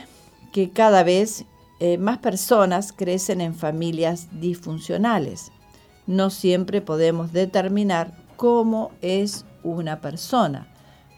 que 0.55 0.71
cada 0.71 1.03
vez 1.03 1.45
eh, 1.79 1.99
más 1.99 2.19
personas 2.19 2.93
crecen 2.93 3.41
en 3.41 3.55
familias 3.55 4.29
disfuncionales. 4.41 5.53
No 6.07 6.31
siempre 6.31 6.81
podemos 6.81 7.33
determinar 7.33 8.15
cómo 8.37 8.93
es 9.03 9.45
una 9.63 10.01
persona, 10.01 10.69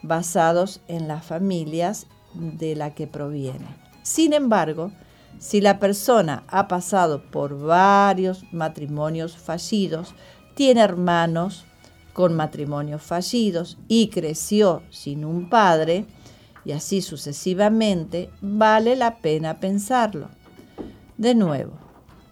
basados 0.03 0.81
en 0.89 1.09
las 1.09 1.25
familias 1.25 2.07
de 2.35 2.75
la 2.75 2.95
que 2.95 3.07
proviene. 3.07 3.67
Sin 4.03 4.33
embargo, 4.33 4.91
si 5.39 5.61
la 5.61 5.79
persona 5.79 6.43
ha 6.49 6.67
pasado 6.67 7.23
por 7.31 7.61
varios 7.61 8.45
matrimonios 8.53 9.37
fallidos, 9.37 10.15
tiene 10.55 10.81
hermanos 10.81 11.65
con 12.13 12.35
matrimonios 12.35 13.03
fallidos 13.03 13.79
y 13.87 14.09
creció 14.09 14.83
sin 14.91 15.25
un 15.25 15.49
padre, 15.49 16.07
y 16.65 16.73
así 16.73 17.01
sucesivamente, 17.01 18.31
vale 18.41 18.97
la 18.97 19.19
pena 19.19 19.61
pensarlo. 19.61 20.29
De 21.19 21.35
nuevo, 21.35 21.73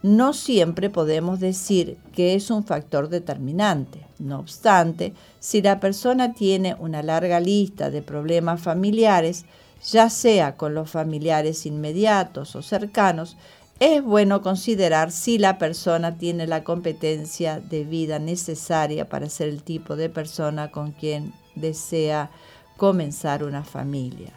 no 0.04 0.32
siempre 0.32 0.90
podemos 0.90 1.40
decir 1.40 1.98
que 2.12 2.36
es 2.36 2.50
un 2.52 2.64
factor 2.64 3.08
determinante. 3.08 4.06
No 4.20 4.38
obstante, 4.38 5.12
si 5.40 5.60
la 5.60 5.80
persona 5.80 6.34
tiene 6.34 6.76
una 6.78 7.02
larga 7.02 7.40
lista 7.40 7.90
de 7.90 8.00
problemas 8.00 8.62
familiares, 8.62 9.44
ya 9.84 10.08
sea 10.08 10.56
con 10.56 10.74
los 10.74 10.88
familiares 10.88 11.66
inmediatos 11.66 12.54
o 12.54 12.62
cercanos, 12.62 13.36
es 13.80 14.04
bueno 14.04 14.40
considerar 14.40 15.10
si 15.10 15.36
la 15.38 15.58
persona 15.58 16.16
tiene 16.16 16.46
la 16.46 16.62
competencia 16.62 17.58
de 17.58 17.82
vida 17.82 18.20
necesaria 18.20 19.08
para 19.08 19.28
ser 19.28 19.48
el 19.48 19.64
tipo 19.64 19.96
de 19.96 20.10
persona 20.10 20.70
con 20.70 20.92
quien 20.92 21.34
desea 21.56 22.30
comenzar 22.76 23.42
una 23.42 23.64
familia. 23.64 24.32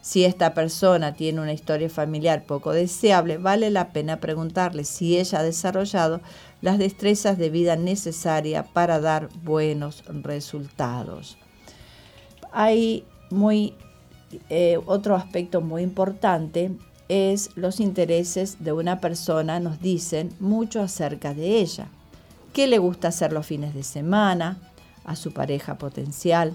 Si 0.00 0.24
esta 0.24 0.54
persona 0.54 1.12
tiene 1.14 1.40
una 1.40 1.52
historia 1.52 1.90
familiar 1.90 2.44
poco 2.44 2.72
deseable, 2.72 3.36
vale 3.36 3.70
la 3.70 3.92
pena 3.92 4.18
preguntarle 4.18 4.84
si 4.84 5.18
ella 5.18 5.40
ha 5.40 5.42
desarrollado 5.42 6.20
las 6.62 6.78
destrezas 6.78 7.36
de 7.36 7.50
vida 7.50 7.76
necesarias 7.76 8.66
para 8.72 9.00
dar 9.00 9.28
buenos 9.42 10.04
resultados. 10.08 11.36
Hay 12.50 13.04
muy, 13.30 13.74
eh, 14.48 14.78
otro 14.86 15.16
aspecto 15.16 15.60
muy 15.60 15.82
importante 15.82 16.70
es 17.08 17.50
los 17.56 17.80
intereses 17.80 18.62
de 18.62 18.72
una 18.72 19.00
persona 19.00 19.60
nos 19.60 19.80
dicen 19.80 20.32
mucho 20.38 20.80
acerca 20.80 21.34
de 21.34 21.58
ella. 21.58 21.88
¿Qué 22.52 22.66
le 22.66 22.78
gusta 22.78 23.08
hacer 23.08 23.32
los 23.32 23.46
fines 23.46 23.74
de 23.74 23.82
semana? 23.82 24.58
A 25.04 25.16
su 25.16 25.32
pareja 25.32 25.76
potencial 25.76 26.54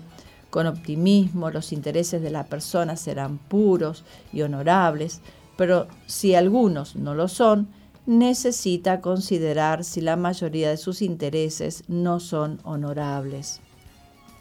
con 0.55 0.67
optimismo, 0.67 1.51
los 1.51 1.73
intereses 1.73 2.21
de 2.21 2.29
la 2.29 2.45
persona 2.45 2.95
serán 2.95 3.39
puros 3.39 4.05
y 4.31 4.41
honorables, 4.41 5.19
pero 5.57 5.87
si 6.05 6.33
algunos 6.33 6.95
no 6.95 7.13
lo 7.13 7.27
son, 7.27 7.67
necesita 8.05 9.01
considerar 9.01 9.83
si 9.83 9.99
la 9.99 10.15
mayoría 10.15 10.69
de 10.69 10.77
sus 10.77 11.01
intereses 11.01 11.83
no 11.89 12.21
son 12.21 12.61
honorables. 12.63 13.59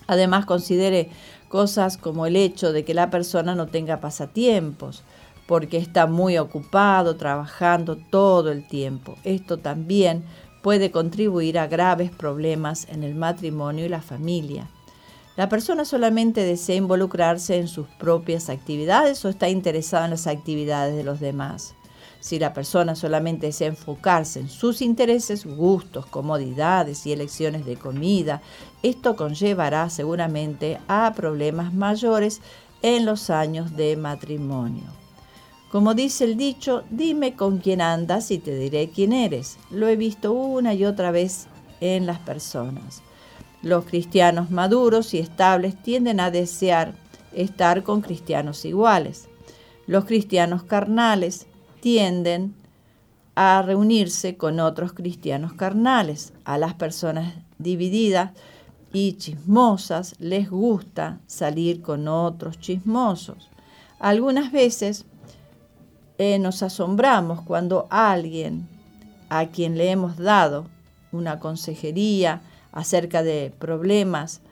Además, 0.07 0.47
considere 0.47 1.11
cosas 1.49 1.97
como 1.97 2.27
el 2.27 2.37
hecho 2.37 2.73
de 2.73 2.85
que 2.85 2.95
la 2.95 3.11
persona 3.11 3.57
no 3.57 3.67
tenga 3.67 3.99
pasatiempos. 4.01 5.03
porque 5.47 5.79
está 5.79 6.07
muy 6.07 6.39
ocupado 6.39 7.17
trabajando 7.17 7.97
todo 7.97 8.53
el 8.53 8.67
tiempo. 8.69 9.17
Esto 9.25 9.59
también 9.59 10.25
puede 10.63 10.93
contribuir 10.93 11.59
a 11.59 11.67
graves 11.67 12.13
problemas 12.13 12.87
en 12.89 13.03
el 13.03 13.17
matrimonio 13.17 13.85
y 13.85 13.89
la 13.89 14.01
familia. 14.01 14.71
La 15.37 15.49
persona 15.49 15.85
solamente 15.85 16.45
desea 16.45 16.77
involucrarse 16.77 17.57
en 17.57 17.67
sus 17.67 17.89
propias 17.89 18.49
actividades 18.49 19.25
o 19.25 19.29
está 19.29 19.49
interesada 19.49 20.05
en 20.05 20.13
las 20.13 20.29
actividades 20.29 20.95
de 20.95 21.03
los 21.03 21.19
demás. 21.19 21.75
Si 22.21 22.39
la 22.39 22.53
persona 22.53 22.95
solamente 22.95 23.47
desea 23.47 23.69
enfocarse 23.69 24.39
en 24.39 24.49
sus 24.49 24.81
intereses, 24.81 25.45
gustos, 25.45 26.07
comodidades 26.07 27.05
y 27.05 27.13
elecciones 27.13 27.67
de 27.67 27.77
comida, 27.77 28.43
esto 28.83 29.17
conllevará 29.17 29.91
seguramente 29.91 30.79
a 30.87 31.13
problemas 31.15 31.75
mayores 31.75 32.41
en 32.83 33.05
los 33.05 33.29
años 33.29 33.77
de 33.77 33.97
matrimonio. 33.97 34.85
Como 35.73 35.95
dice 35.95 36.25
el 36.25 36.37
dicho, 36.37 36.85
dime 36.91 37.35
con 37.35 37.59
quién 37.59 37.81
andas 37.81 38.31
y 38.31 38.39
te 38.39 38.57
diré 38.57 38.91
quién 38.91 39.13
eres. 39.13 39.59
Lo 39.71 39.89
he 39.89 39.97
visto 39.97 40.33
una 40.33 40.75
y 40.75 40.85
otra 40.85 41.11
vez 41.11 41.49
en 41.81 42.07
las 42.07 42.21
personas. 42.21 43.03
Los 43.65 43.87
cristianos 43.87 44.51
maduros 44.51 45.15
y 45.15 45.19
estables 45.19 45.75
tienden 45.83 46.21
a 46.21 46.31
desear 46.31 46.93
estar 47.33 47.83
con 47.83 48.03
cristianos 48.03 48.67
iguales. 48.67 49.31
Los 49.87 50.05
cristianos 50.05 50.65
carnales 50.65 51.47
tienden 51.81 52.55
a 53.35 53.63
reunirse 53.63 54.37
con 54.37 54.61
otros 54.61 54.93
cristianos 54.93 55.55
carnales. 55.55 56.35
A 56.45 56.59
las 56.59 56.75
personas 56.75 57.37
divididas 57.57 58.33
y 58.93 59.15
chismosas 59.15 60.15
les 60.19 60.51
gusta 60.51 61.21
salir 61.27 61.81
con 61.81 62.07
otros 62.07 62.59
chismosos. 62.61 63.49
Algunas 63.99 64.53
veces 64.53 65.07
eh, 66.19 66.39
nos 66.39 66.63
asombramos 66.63 67.41
cuando 67.41 67.87
alguien 67.89 68.69
a 69.31 69.47
quien 69.47 69.79
le 69.79 69.91
hemos 69.91 70.19
dado 70.19 70.67
una 71.13 71.39
consejería 71.39 72.43
acerca 72.75 73.23
de 73.23 73.53
problemas 73.59 74.43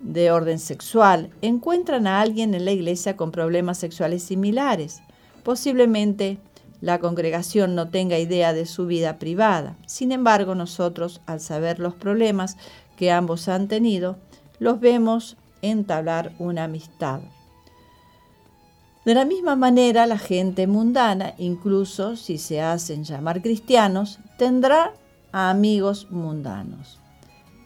de 0.00 0.30
orden 0.32 0.58
sexual, 0.58 1.30
encuentran 1.42 2.06
a 2.06 2.20
alguien 2.20 2.54
en 2.54 2.64
la 2.64 2.72
iglesia 2.72 3.16
con 3.16 3.30
problemas 3.30 3.78
sexuales 3.78 4.22
similares. 4.22 5.02
Posiblemente 5.44 6.38
la 6.80 6.98
congregación 6.98 7.74
no 7.74 7.88
tenga 7.90 8.18
idea 8.18 8.52
de 8.52 8.66
su 8.66 8.86
vida 8.86 9.18
privada. 9.18 9.76
Sin 9.86 10.12
embargo, 10.12 10.54
nosotros, 10.54 11.20
al 11.26 11.40
saber 11.40 11.78
los 11.78 11.94
problemas 11.94 12.56
que 12.96 13.10
ambos 13.10 13.48
han 13.48 13.68
tenido, 13.68 14.16
los 14.58 14.80
vemos 14.80 15.36
entablar 15.60 16.32
una 16.38 16.64
amistad. 16.64 17.20
De 19.04 19.14
la 19.14 19.24
misma 19.24 19.56
manera, 19.56 20.06
la 20.06 20.18
gente 20.18 20.66
mundana, 20.66 21.34
incluso 21.38 22.16
si 22.16 22.38
se 22.38 22.60
hacen 22.60 23.04
llamar 23.04 23.42
cristianos, 23.42 24.18
tendrá 24.36 24.92
a 25.32 25.50
amigos 25.50 26.08
mundanos. 26.10 27.00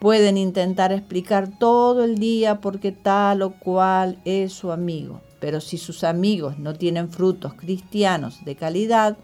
Pueden 0.03 0.37
intentar 0.37 0.91
explicar 0.91 1.47
todo 1.47 2.03
el 2.03 2.17
día 2.17 2.59
por 2.59 2.81
qué 2.81 2.91
tal 2.91 3.41
o 3.41 3.53
cual 3.53 4.19
es 4.25 4.51
su 4.51 4.73
amigo, 4.73 5.21
pero 5.39 5.61
si 5.61 5.77
sus 5.77 6.03
amigos 6.03 6.59
no 6.59 6.73
tienen 6.73 7.09
frutos 7.09 7.53
cristianos 7.53 8.43
de 8.43 8.57
calidad, 8.57 9.15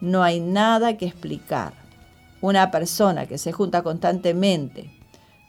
no 0.00 0.22
hay 0.22 0.40
nada 0.40 0.96
que 0.96 1.04
explicar. 1.04 1.74
Una 2.40 2.70
persona 2.70 3.26
que 3.26 3.36
se 3.36 3.52
junta 3.52 3.82
constantemente 3.82 4.98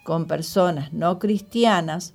con 0.03 0.25
personas 0.25 0.91
no 0.91 1.20
cristianas 1.20 2.13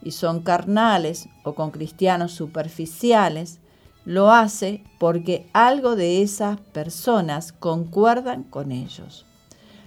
y 0.00 0.12
son 0.12 0.40
carnales 0.40 1.28
o 1.44 1.54
con 1.54 1.70
cristianos 1.70 2.32
superficiales, 2.32 3.60
lo 4.06 4.32
hace 4.32 4.82
porque 4.98 5.50
algo 5.52 5.94
de 5.94 6.22
esas 6.22 6.58
personas 6.58 7.52
concuerdan 7.52 8.44
con 8.44 8.72
ellos. 8.72 9.26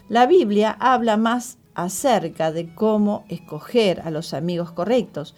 La 0.07 0.27
Biblia 0.27 0.77
habla 0.79 1.17
más 1.17 1.57
acerca 1.75 2.51
de 2.51 2.73
cómo 2.73 3.25
escoger 3.29 4.01
a 4.01 4.11
los 4.11 4.33
amigos 4.33 4.71
correctos, 4.71 5.35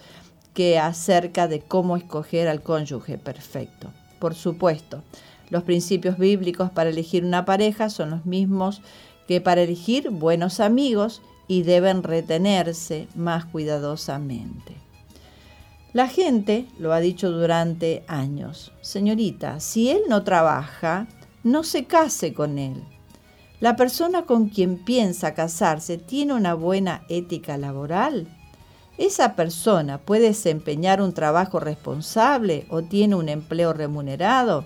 que 0.53 0.77
acerca 0.79 1.47
de 1.47 1.61
cómo 1.61 1.97
escoger 1.97 2.47
al 2.47 2.61
cónyuge 2.61 3.17
perfecto. 3.17 3.91
Por 4.19 4.35
supuesto, 4.35 5.03
los 5.49 5.63
principios 5.63 6.17
bíblicos 6.17 6.71
para 6.71 6.89
elegir 6.89 7.25
una 7.25 7.45
pareja 7.45 7.89
son 7.89 8.11
los 8.11 8.25
mismos 8.25 8.81
que 9.27 9.41
para 9.41 9.61
elegir 9.61 10.09
buenos 10.09 10.59
amigos 10.59 11.21
y 11.47 11.63
deben 11.63 12.03
retenerse 12.03 13.07
más 13.15 13.45
cuidadosamente. 13.45 14.75
La 15.93 16.07
gente 16.07 16.65
lo 16.79 16.93
ha 16.93 16.99
dicho 16.99 17.29
durante 17.29 18.03
años, 18.07 18.71
señorita, 18.81 19.59
si 19.59 19.89
él 19.89 20.01
no 20.09 20.23
trabaja, 20.23 21.07
no 21.43 21.63
se 21.63 21.85
case 21.85 22.33
con 22.33 22.57
él. 22.57 22.81
¿La 23.63 23.77
persona 23.77 24.23
con 24.23 24.49
quien 24.49 24.77
piensa 24.77 25.33
casarse 25.33 25.97
tiene 25.97 26.33
una 26.33 26.53
buena 26.53 27.03
ética 27.07 27.57
laboral? 27.57 28.27
¿Esa 28.97 29.37
persona 29.37 29.99
puede 29.99 30.27
desempeñar 30.27 31.01
un 31.01 31.13
trabajo 31.13 31.61
responsable 31.61 32.65
o 32.67 32.81
tiene 32.81 33.15
un 33.15 33.29
empleo 33.29 33.71
remunerado? 33.71 34.65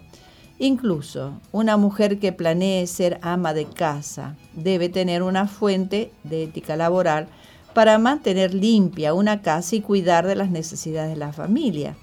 Incluso 0.58 1.40
una 1.52 1.78
mujer 1.78 2.18
que 2.18 2.34
planee 2.34 2.88
ser 2.88 3.20
ama 3.22 3.54
de 3.54 3.66
casa 3.66 4.36
debe 4.54 4.90
tener 4.90 5.22
una 5.22 5.48
fuente 5.48 6.12
de 6.24 6.46
ética 6.46 6.76
laboral 6.76 7.28
para 7.76 8.00
mantener 8.00 8.56
limpia 8.56 9.14
una 9.14 9.44
casa 9.44 9.76
y 9.76 9.82
cuidar 9.82 10.26
de 10.26 10.38
las 10.38 10.50
necesidades 10.50 11.12
de 11.12 11.18
la 11.18 11.34
familia. 11.34 11.96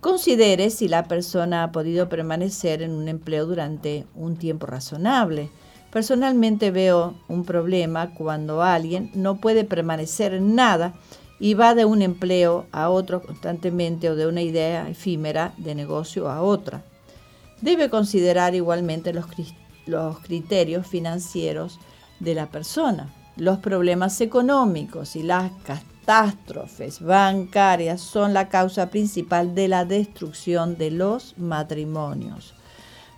Considere 0.00 0.70
si 0.70 0.88
la 0.88 1.04
persona 1.04 1.62
ha 1.62 1.72
podido 1.72 2.08
permanecer 2.08 2.80
en 2.80 2.92
un 2.92 3.08
empleo 3.08 3.44
durante 3.44 4.06
un 4.14 4.36
tiempo 4.36 4.66
razonable. 4.66 5.50
Personalmente 5.92 6.70
veo 6.70 7.14
un 7.28 7.44
problema 7.44 8.14
cuando 8.14 8.62
alguien 8.62 9.10
no 9.14 9.40
puede 9.40 9.64
permanecer 9.64 10.32
en 10.32 10.54
nada 10.54 10.94
y 11.38 11.52
va 11.52 11.74
de 11.74 11.84
un 11.84 12.00
empleo 12.00 12.66
a 12.72 12.88
otro 12.88 13.22
constantemente 13.22 14.08
o 14.08 14.16
de 14.16 14.26
una 14.26 14.40
idea 14.40 14.88
efímera 14.88 15.52
de 15.58 15.74
negocio 15.74 16.30
a 16.30 16.40
otra. 16.40 16.82
Debe 17.60 17.90
considerar 17.90 18.54
igualmente 18.54 19.12
los, 19.12 19.26
los 19.84 20.18
criterios 20.20 20.86
financieros 20.86 21.78
de 22.20 22.34
la 22.34 22.46
persona. 22.46 23.12
Los 23.36 23.58
problemas 23.58 24.18
económicos 24.22 25.14
y 25.14 25.22
las 25.22 25.50
catástrofes 26.10 27.00
bancarias 27.00 28.00
son 28.00 28.34
la 28.34 28.48
causa 28.48 28.90
principal 28.90 29.54
de 29.54 29.68
la 29.68 29.84
destrucción 29.84 30.76
de 30.76 30.90
los 30.90 31.38
matrimonios. 31.38 32.52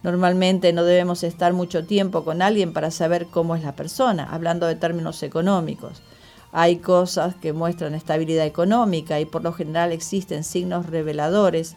Normalmente 0.03 0.75
no 0.75 0.85
debemos 0.85 1.23
estar 1.23 1.55
mucho 1.55 1.87
tiempo 1.87 2.23
con 2.23 2.43
alguien 2.43 2.75
para 2.75 2.91
saber 2.91 3.29
cómo 3.29 3.57
es 3.57 3.63
la 3.63 3.75
persona, 3.75 4.29
hablando 4.31 4.67
de 4.67 4.75
términos 4.75 5.23
económicos. 5.23 6.03
Hay 6.53 6.77
cosas 6.77 7.35
que 7.35 7.55
muestran 7.55 7.95
estabilidad 7.95 8.45
económica 8.45 9.19
y 9.21 9.25
por 9.25 9.43
lo 9.43 9.55
general 9.55 9.91
existen 9.91 10.45
signos 10.45 10.85
reveladores 10.85 11.77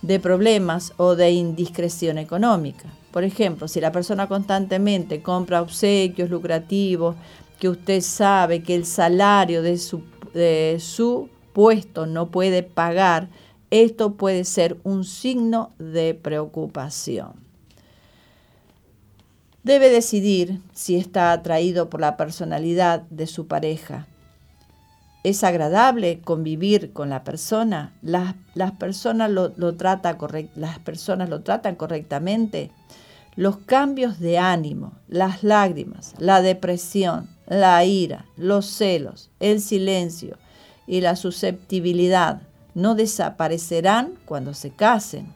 de 0.00 0.20
problemas 0.20 0.94
o 0.96 1.16
de 1.16 1.32
indiscreción 1.32 2.16
económica. 2.16 2.88
Por 3.10 3.24
ejemplo, 3.24 3.68
si 3.68 3.78
la 3.78 3.92
persona 3.92 4.26
constantemente 4.26 5.20
compra 5.20 5.60
obsequios 5.60 6.30
lucrativos, 6.30 7.14
que 7.58 7.68
usted 7.68 8.00
sabe 8.00 8.62
que 8.62 8.74
el 8.74 8.84
salario 8.84 9.62
de 9.62 9.78
su, 9.78 10.02
de 10.36 10.76
su 10.80 11.30
puesto 11.52 12.06
no 12.06 12.30
puede 12.30 12.62
pagar, 12.62 13.28
esto 13.70 14.12
puede 14.12 14.44
ser 14.44 14.76
un 14.84 15.04
signo 15.04 15.72
de 15.78 16.14
preocupación. 16.14 17.32
Debe 19.64 19.88
decidir 19.88 20.60
si 20.74 20.96
está 20.96 21.32
atraído 21.32 21.90
por 21.90 22.00
la 22.00 22.16
personalidad 22.16 23.02
de 23.10 23.26
su 23.26 23.48
pareja. 23.48 24.06
¿Es 25.24 25.42
agradable 25.42 26.20
convivir 26.20 26.92
con 26.92 27.10
la 27.10 27.24
persona? 27.24 27.92
¿Las, 28.02 28.34
personas, 28.78 29.30
lo, 29.30 29.52
¿Las 29.56 30.78
personas 30.78 31.28
lo 31.28 31.40
tratan 31.40 31.74
correctamente? 31.74 32.70
Los 33.34 33.56
cambios 33.56 34.20
de 34.20 34.38
ánimo, 34.38 34.92
las 35.08 35.42
lágrimas, 35.42 36.14
la 36.18 36.42
depresión, 36.42 37.28
la 37.46 37.84
ira, 37.84 38.26
los 38.36 38.66
celos, 38.66 39.30
el 39.40 39.60
silencio 39.60 40.36
y 40.86 41.00
la 41.00 41.16
susceptibilidad 41.16 42.42
no 42.74 42.94
desaparecerán 42.94 44.14
cuando 44.24 44.54
se 44.54 44.70
casen. 44.70 45.32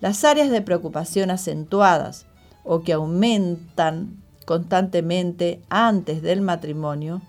Las 0.00 0.24
áreas 0.24 0.50
de 0.50 0.60
preocupación 0.60 1.30
acentuadas 1.30 2.26
o 2.64 2.82
que 2.82 2.92
aumentan 2.92 4.22
constantemente 4.44 5.62
antes 5.68 6.22
del 6.22 6.40
matrimonio, 6.40 7.22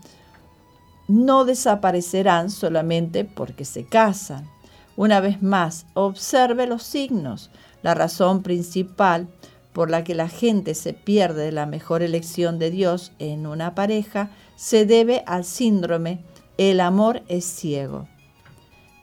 no 1.08 1.46
desaparecerán 1.46 2.50
solamente 2.50 3.26
porque 3.26 3.66
se 3.66 3.86
casan. 3.86 4.50
Una 4.98 5.20
vez 5.20 5.42
más, 5.42 5.86
observe 5.94 6.68
los 6.68 6.84
signos. 6.84 7.52
La 7.82 7.94
razón 7.94 8.42
principal 8.42 9.28
por 9.76 9.90
la 9.90 10.06
que 10.06 10.16
la 10.16 10.30
gente 10.30 10.74
se 10.74 10.94
pierde 10.94 11.52
la 11.52 11.66
mejor 11.66 12.02
elección 12.02 12.60
de 12.60 12.72
Dios 12.72 13.12
en 13.20 13.46
una 13.46 13.76
pareja 13.76 14.30
se 14.56 14.86
debe 14.86 15.22
al 15.28 15.44
síndrome 15.44 16.20
el 16.58 16.80
amor 16.80 17.24
es 17.28 17.44
ciego. 17.44 18.08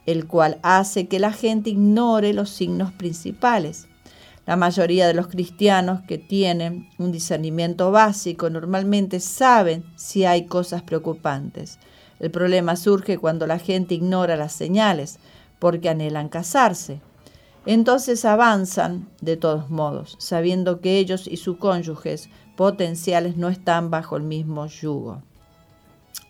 el 0.07 0.27
cual 0.27 0.59
hace 0.63 1.09
que 1.09 1.19
la 1.19 1.31
gente 1.31 1.71
ignore 1.71 2.33
los 2.33 2.49
signos 2.49 2.91
principales. 2.91 3.87
La 4.47 4.57
mayoría 4.57 5.07
de 5.07 5.15
los 5.15 5.29
cristianos 5.29 6.01
que 6.09 6.17
tienen 6.17 6.89
un 6.99 7.13
discernimiento 7.13 7.93
básico 7.93 8.49
normalmente 8.49 9.21
saben 9.21 9.85
si 9.95 10.25
hay 10.25 10.47
cosas 10.47 10.83
preocupantes. 10.83 11.79
El 12.19 12.31
problema 12.31 12.77
surge 12.77 13.19
cuando 13.19 13.47
la 13.47 13.59
gente 13.59 13.95
ignora 13.95 14.37
las 14.37 14.55
señales 14.55 15.19
porque 15.59 15.91
anhelan 15.91 16.31
casarse. 16.31 17.01
Entonces 17.65 18.25
avanzan 18.25 19.09
de 19.21 19.37
todos 19.37 19.71
modos, 19.71 20.17
sabiendo 20.19 20.81
que 20.81 20.99
ellos 20.99 21.29
y 21.29 21.37
sus 21.37 21.59
cónyuges 21.59 22.29
potenciales 22.57 23.37
no 23.37 23.49
están 23.49 23.91
bajo 23.91 24.17
el 24.17 24.25
mismo 24.25 24.67
yugo. 24.67 25.23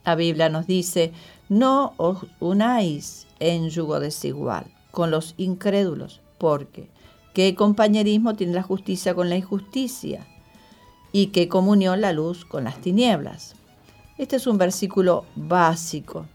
La 0.04 0.14
Biblia 0.14 0.48
nos 0.48 0.66
dice, 0.66 1.12
no 1.48 1.94
os 1.96 2.26
unáis 2.40 3.26
en 3.40 3.70
yugo 3.70 3.98
desigual 3.98 4.66
con 4.90 5.10
los 5.10 5.34
incrédulos, 5.38 6.20
porque 6.36 6.90
¿qué 7.32 7.54
compañerismo 7.54 8.34
tiene 8.34 8.52
la 8.52 8.62
justicia 8.62 9.14
con 9.14 9.30
la 9.30 9.36
injusticia? 9.36 10.26
¿Y 11.12 11.28
qué 11.28 11.48
comunión 11.48 12.00
la 12.00 12.12
luz 12.12 12.44
con 12.44 12.64
las 12.64 12.80
tinieblas? 12.80 13.54
Este 14.18 14.36
es 14.36 14.46
un 14.46 14.58
versículo 14.58 15.24
básico. 15.34 16.26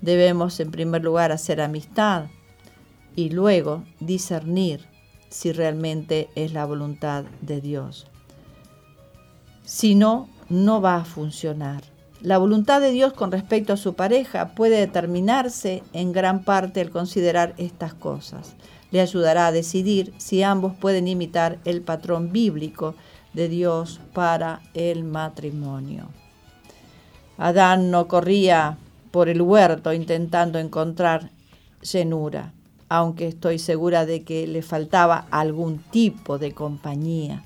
Debemos 0.00 0.58
en 0.58 0.72
primer 0.72 1.04
lugar 1.04 1.30
hacer 1.30 1.60
amistad 1.60 2.26
y 3.16 3.30
luego 3.30 3.84
discernir 4.00 4.86
si 5.28 5.52
realmente 5.52 6.28
es 6.34 6.52
la 6.52 6.64
voluntad 6.66 7.24
de 7.40 7.60
Dios. 7.60 8.06
Si 9.64 9.94
no, 9.94 10.28
no 10.48 10.80
va 10.80 10.96
a 10.96 11.04
funcionar. 11.04 11.82
La 12.20 12.38
voluntad 12.38 12.80
de 12.80 12.92
Dios 12.92 13.12
con 13.14 13.32
respecto 13.32 13.72
a 13.72 13.76
su 13.76 13.94
pareja 13.94 14.54
puede 14.54 14.78
determinarse 14.78 15.82
en 15.92 16.12
gran 16.12 16.44
parte 16.44 16.80
al 16.80 16.90
considerar 16.90 17.54
estas 17.56 17.94
cosas. 17.94 18.54
Le 18.90 19.00
ayudará 19.00 19.48
a 19.48 19.52
decidir 19.52 20.12
si 20.18 20.42
ambos 20.42 20.74
pueden 20.74 21.08
imitar 21.08 21.58
el 21.64 21.80
patrón 21.80 22.30
bíblico 22.30 22.94
de 23.32 23.48
Dios 23.48 24.00
para 24.12 24.60
el 24.74 25.04
matrimonio. 25.04 26.08
Adán 27.38 27.90
no 27.90 28.06
corría 28.06 28.76
por 29.10 29.28
el 29.28 29.40
huerto 29.42 29.92
intentando 29.92 30.58
encontrar 30.58 31.30
llenura, 31.80 32.52
aunque 32.94 33.26
estoy 33.26 33.58
segura 33.58 34.04
de 34.04 34.22
que 34.22 34.46
le 34.46 34.60
faltaba 34.60 35.26
algún 35.30 35.78
tipo 35.78 36.36
de 36.36 36.52
compañía. 36.52 37.42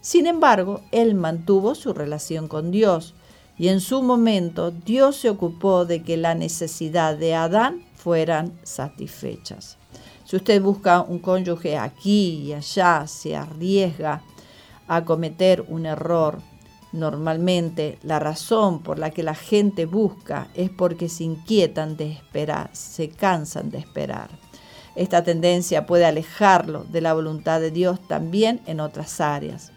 Sin 0.00 0.26
embargo, 0.26 0.80
él 0.90 1.14
mantuvo 1.14 1.76
su 1.76 1.92
relación 1.92 2.48
con 2.48 2.72
Dios 2.72 3.14
y 3.56 3.68
en 3.68 3.80
su 3.80 4.02
momento 4.02 4.72
Dios 4.72 5.14
se 5.14 5.30
ocupó 5.30 5.84
de 5.84 6.02
que 6.02 6.16
la 6.16 6.34
necesidad 6.34 7.16
de 7.16 7.36
Adán 7.36 7.84
fueran 7.94 8.58
satisfechas. 8.64 9.76
Si 10.24 10.34
usted 10.34 10.60
busca 10.60 11.02
un 11.02 11.20
cónyuge 11.20 11.78
aquí 11.78 12.46
y 12.46 12.52
allá, 12.52 13.06
se 13.06 13.36
arriesga 13.36 14.24
a 14.88 15.04
cometer 15.04 15.64
un 15.68 15.86
error. 15.86 16.40
Normalmente 16.90 18.00
la 18.02 18.18
razón 18.18 18.82
por 18.82 18.98
la 18.98 19.10
que 19.10 19.22
la 19.22 19.36
gente 19.36 19.86
busca 19.86 20.48
es 20.54 20.70
porque 20.70 21.08
se 21.08 21.22
inquietan 21.22 21.96
de 21.96 22.10
esperar, 22.10 22.70
se 22.72 23.10
cansan 23.10 23.70
de 23.70 23.78
esperar. 23.78 24.47
Esta 24.98 25.22
tendencia 25.22 25.86
puede 25.86 26.06
alejarlo 26.06 26.84
de 26.90 27.00
la 27.00 27.14
voluntad 27.14 27.60
de 27.60 27.70
Dios 27.70 28.00
también 28.08 28.60
en 28.66 28.80
otras 28.80 29.20
áreas. 29.20 29.70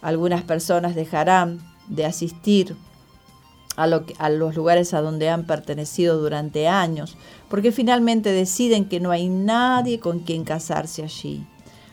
Algunas 0.00 0.44
personas 0.44 0.94
dejarán 0.94 1.58
de 1.88 2.06
asistir 2.06 2.76
a, 3.74 3.88
los 3.88 4.54
lugares 4.54 4.94
a 4.94 5.00
donde 5.00 5.28
han 5.28 5.44
pertenecido 5.44 6.18
durante 6.18 6.68
años, 6.68 7.16
porque 7.48 7.72
finalmente 7.72 8.30
deciden 8.30 8.84
que 8.84 9.00
no 9.00 9.10
hay 9.10 9.28
nadie 9.28 9.98
con 9.98 10.20
quien 10.20 10.44
casarse 10.44 11.02
allí. 11.02 11.44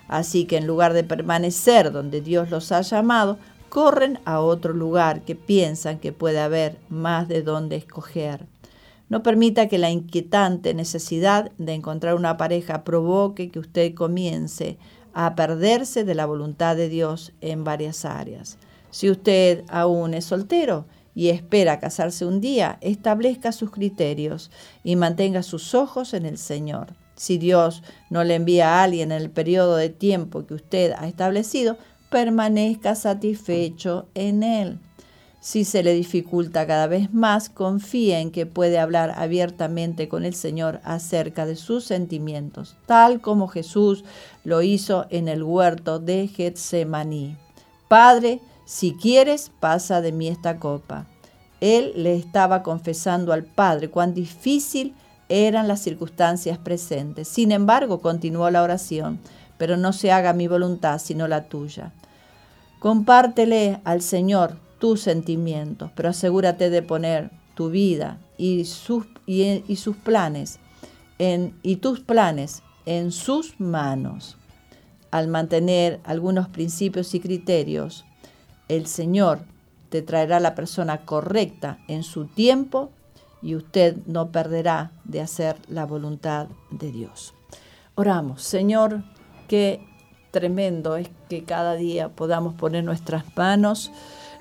Así 0.07 0.45
que 0.45 0.57
en 0.57 0.67
lugar 0.67 0.93
de 0.93 1.03
permanecer 1.03 1.91
donde 1.91 2.21
Dios 2.21 2.51
los 2.51 2.71
ha 2.71 2.81
llamado, 2.81 3.39
corren 3.69 4.19
a 4.23 4.39
otro 4.39 4.73
lugar 4.73 5.21
que 5.21 5.33
piensan 5.33 5.97
que 5.97 6.11
puede 6.11 6.39
haber 6.39 6.77
más 6.89 7.27
de 7.27 7.41
donde 7.41 7.77
escoger. 7.77 8.45
No 9.11 9.23
permita 9.23 9.67
que 9.67 9.77
la 9.77 9.89
inquietante 9.89 10.73
necesidad 10.73 11.51
de 11.57 11.73
encontrar 11.73 12.15
una 12.15 12.37
pareja 12.37 12.85
provoque 12.85 13.49
que 13.49 13.59
usted 13.59 13.93
comience 13.93 14.77
a 15.13 15.35
perderse 15.35 16.05
de 16.05 16.15
la 16.15 16.25
voluntad 16.25 16.77
de 16.77 16.87
Dios 16.87 17.33
en 17.41 17.65
varias 17.65 18.05
áreas. 18.05 18.57
Si 18.89 19.09
usted 19.09 19.65
aún 19.67 20.13
es 20.13 20.23
soltero, 20.23 20.85
y 21.13 21.27
espera 21.27 21.81
casarse 21.81 22.25
un 22.25 22.39
día, 22.39 22.77
establezca 22.79 23.51
sus 23.51 23.69
criterios 23.69 24.49
y 24.81 24.95
mantenga 24.95 25.43
sus 25.43 25.75
ojos 25.75 26.13
en 26.13 26.25
el 26.25 26.37
Señor. 26.37 26.93
Si 27.15 27.37
Dios 27.37 27.83
no 28.09 28.23
le 28.23 28.35
envía 28.35 28.79
a 28.79 28.83
alguien 28.83 29.11
en 29.11 29.21
el 29.21 29.29
periodo 29.29 29.75
de 29.75 29.89
tiempo 29.89 30.45
que 30.45 30.53
usted 30.53 30.93
ha 30.97 31.09
establecido, 31.09 31.75
permanezca 32.09 32.95
satisfecho 32.95 34.07
en 34.13 34.43
Él. 34.43 34.79
Si 35.41 35.65
se 35.65 35.81
le 35.81 35.95
dificulta 35.95 36.67
cada 36.67 36.85
vez 36.85 37.11
más, 37.15 37.49
confíe 37.49 38.19
en 38.19 38.29
que 38.29 38.45
puede 38.45 38.77
hablar 38.77 39.15
abiertamente 39.17 40.07
con 40.07 40.23
el 40.23 40.35
Señor 40.35 40.79
acerca 40.83 41.47
de 41.47 41.55
sus 41.55 41.83
sentimientos, 41.83 42.77
tal 42.85 43.21
como 43.21 43.47
Jesús 43.47 44.03
lo 44.43 44.61
hizo 44.61 45.07
en 45.09 45.27
el 45.27 45.41
huerto 45.41 45.97
de 45.97 46.27
Getsemaní. 46.27 47.37
Padre, 47.87 48.39
si 48.65 48.93
quieres, 48.93 49.51
pasa 49.59 49.99
de 49.99 50.11
mí 50.11 50.27
esta 50.27 50.59
copa. 50.59 51.07
Él 51.59 51.91
le 51.95 52.15
estaba 52.15 52.61
confesando 52.61 53.33
al 53.33 53.43
Padre 53.43 53.89
cuán 53.89 54.13
difícil 54.13 54.93
eran 55.27 55.67
las 55.67 55.81
circunstancias 55.81 56.59
presentes. 56.59 57.27
Sin 57.27 57.51
embargo, 57.51 57.99
continuó 57.99 58.51
la 58.51 58.61
oración, 58.61 59.19
pero 59.57 59.75
no 59.75 59.91
se 59.91 60.11
haga 60.11 60.33
mi 60.33 60.47
voluntad 60.47 60.99
sino 60.99 61.27
la 61.27 61.45
tuya. 61.45 61.93
Compártele 62.79 63.81
al 63.85 64.03
Señor 64.03 64.57
tus 64.81 65.01
sentimientos, 65.01 65.91
pero 65.95 66.09
asegúrate 66.09 66.71
de 66.71 66.81
poner 66.81 67.29
tu 67.53 67.69
vida 67.69 68.17
y 68.39 68.65
sus, 68.65 69.05
y, 69.27 69.75
sus 69.75 69.95
planes 69.95 70.57
en, 71.19 71.55
y 71.61 71.75
tus 71.75 71.99
planes 71.99 72.63
en 72.87 73.11
sus 73.11 73.59
manos. 73.59 74.37
Al 75.11 75.27
mantener 75.27 75.99
algunos 76.03 76.49
principios 76.49 77.13
y 77.13 77.19
criterios, 77.19 78.05
el 78.69 78.87
Señor 78.87 79.41
te 79.89 80.01
traerá 80.01 80.39
la 80.39 80.55
persona 80.55 81.05
correcta 81.05 81.77
en 81.87 82.01
su 82.01 82.25
tiempo 82.25 82.89
y 83.43 83.53
usted 83.53 83.97
no 84.07 84.31
perderá 84.31 84.93
de 85.03 85.21
hacer 85.21 85.57
la 85.67 85.85
voluntad 85.85 86.47
de 86.71 86.91
Dios. 86.91 87.35
Oramos, 87.93 88.41
Señor, 88.41 89.03
qué 89.47 89.85
tremendo 90.31 90.95
es 90.95 91.09
que 91.29 91.43
cada 91.43 91.75
día 91.75 92.09
podamos 92.09 92.55
poner 92.55 92.83
nuestras 92.83 93.25
manos, 93.35 93.91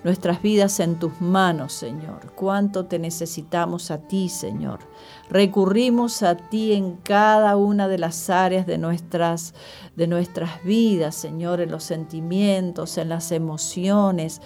nuestras 0.04 0.42
vidas 0.42 0.80
en 0.80 0.98
tus 0.98 1.20
manos, 1.20 1.72
Señor. 1.72 2.32
Cuánto 2.34 2.86
te 2.86 2.98
necesitamos 2.98 3.90
a 3.90 3.98
ti, 3.98 4.28
Señor. 4.28 4.80
Recurrimos 5.28 6.22
a 6.22 6.36
ti 6.36 6.72
en 6.72 6.96
cada 6.96 7.56
una 7.56 7.88
de 7.88 7.98
las 7.98 8.30
áreas 8.30 8.66
de 8.66 8.78
nuestras 8.78 9.54
de 9.96 10.06
nuestras 10.06 10.62
vidas, 10.64 11.14
Señor, 11.14 11.60
en 11.60 11.70
los 11.70 11.84
sentimientos, 11.84 12.96
en 12.96 13.10
las 13.10 13.32
emociones. 13.32 14.40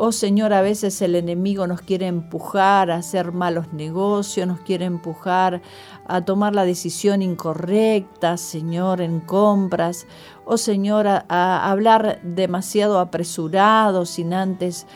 Oh 0.00 0.12
Señor, 0.12 0.52
a 0.52 0.62
veces 0.62 1.02
el 1.02 1.16
enemigo 1.16 1.66
nos 1.66 1.80
quiere 1.80 2.06
empujar 2.06 2.88
a 2.92 2.98
hacer 2.98 3.32
malos 3.32 3.72
negocios, 3.72 4.46
nos 4.46 4.60
quiere 4.60 4.84
empujar 4.84 5.60
a 6.06 6.24
tomar 6.24 6.54
la 6.54 6.64
decisión 6.64 7.20
incorrecta, 7.20 8.36
Señor, 8.36 9.00
en 9.00 9.18
compras. 9.18 10.06
Oh 10.44 10.56
Señor, 10.56 11.08
a, 11.08 11.24
a 11.28 11.68
hablar 11.68 12.20
demasiado 12.22 13.00
apresurado 13.00 14.06
sin 14.06 14.34
antes 14.34 14.86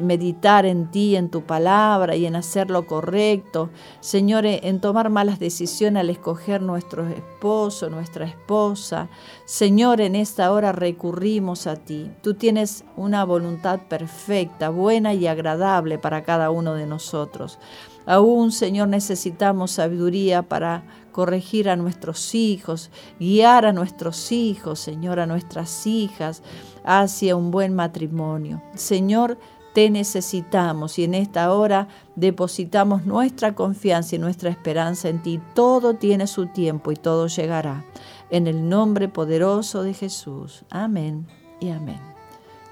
meditar 0.00 0.64
en 0.64 0.90
ti, 0.90 1.16
en 1.16 1.28
tu 1.28 1.42
palabra 1.42 2.16
y 2.16 2.24
en 2.24 2.34
hacer 2.34 2.70
lo 2.70 2.86
correcto. 2.86 3.68
Señor, 4.00 4.46
en 4.46 4.80
tomar 4.80 5.10
malas 5.10 5.38
decisiones 5.38 6.00
al 6.00 6.08
escoger 6.08 6.62
nuestro 6.62 7.06
esposo, 7.08 7.90
nuestra 7.90 8.24
esposa. 8.24 9.10
Señor, 9.44 10.00
en 10.00 10.16
esta 10.16 10.50
hora 10.50 10.72
recurrimos 10.72 11.66
a 11.66 11.76
ti. 11.76 12.10
Tú 12.22 12.34
tienes 12.34 12.84
una 12.96 13.24
voluntad 13.24 13.80
perfecta, 13.88 14.70
buena 14.70 15.12
y 15.12 15.26
agradable 15.26 15.98
para 15.98 16.24
cada 16.24 16.50
uno 16.50 16.74
de 16.74 16.86
nosotros. 16.86 17.58
Aún, 18.06 18.52
Señor, 18.52 18.88
necesitamos 18.88 19.72
sabiduría 19.72 20.42
para 20.42 20.84
corregir 21.10 21.68
a 21.68 21.76
nuestros 21.76 22.34
hijos, 22.34 22.90
guiar 23.18 23.66
a 23.66 23.72
nuestros 23.72 24.30
hijos, 24.32 24.78
Señor, 24.78 25.18
a 25.18 25.26
nuestras 25.26 25.86
hijas 25.86 26.42
hacia 26.84 27.34
un 27.34 27.50
buen 27.50 27.74
matrimonio. 27.74 28.62
Señor, 28.74 29.38
te 29.76 29.90
necesitamos 29.90 30.98
y 30.98 31.04
en 31.04 31.12
esta 31.12 31.52
hora 31.52 31.88
depositamos 32.14 33.04
nuestra 33.04 33.54
confianza 33.54 34.16
y 34.16 34.18
nuestra 34.18 34.48
esperanza 34.48 35.10
en 35.10 35.22
ti. 35.22 35.38
Todo 35.52 35.96
tiene 35.96 36.26
su 36.26 36.46
tiempo 36.46 36.92
y 36.92 36.96
todo 36.96 37.26
llegará. 37.26 37.84
En 38.30 38.46
el 38.46 38.70
nombre 38.70 39.10
poderoso 39.10 39.82
de 39.82 39.92
Jesús. 39.92 40.64
Amén 40.70 41.26
y 41.60 41.68
amén. 41.68 42.00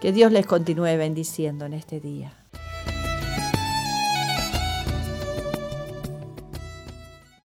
Que 0.01 0.13
Dios 0.13 0.33
les 0.33 0.47
continúe 0.47 0.97
bendiciendo 0.97 1.67
en 1.67 1.75
este 1.75 2.01
día. 2.01 2.33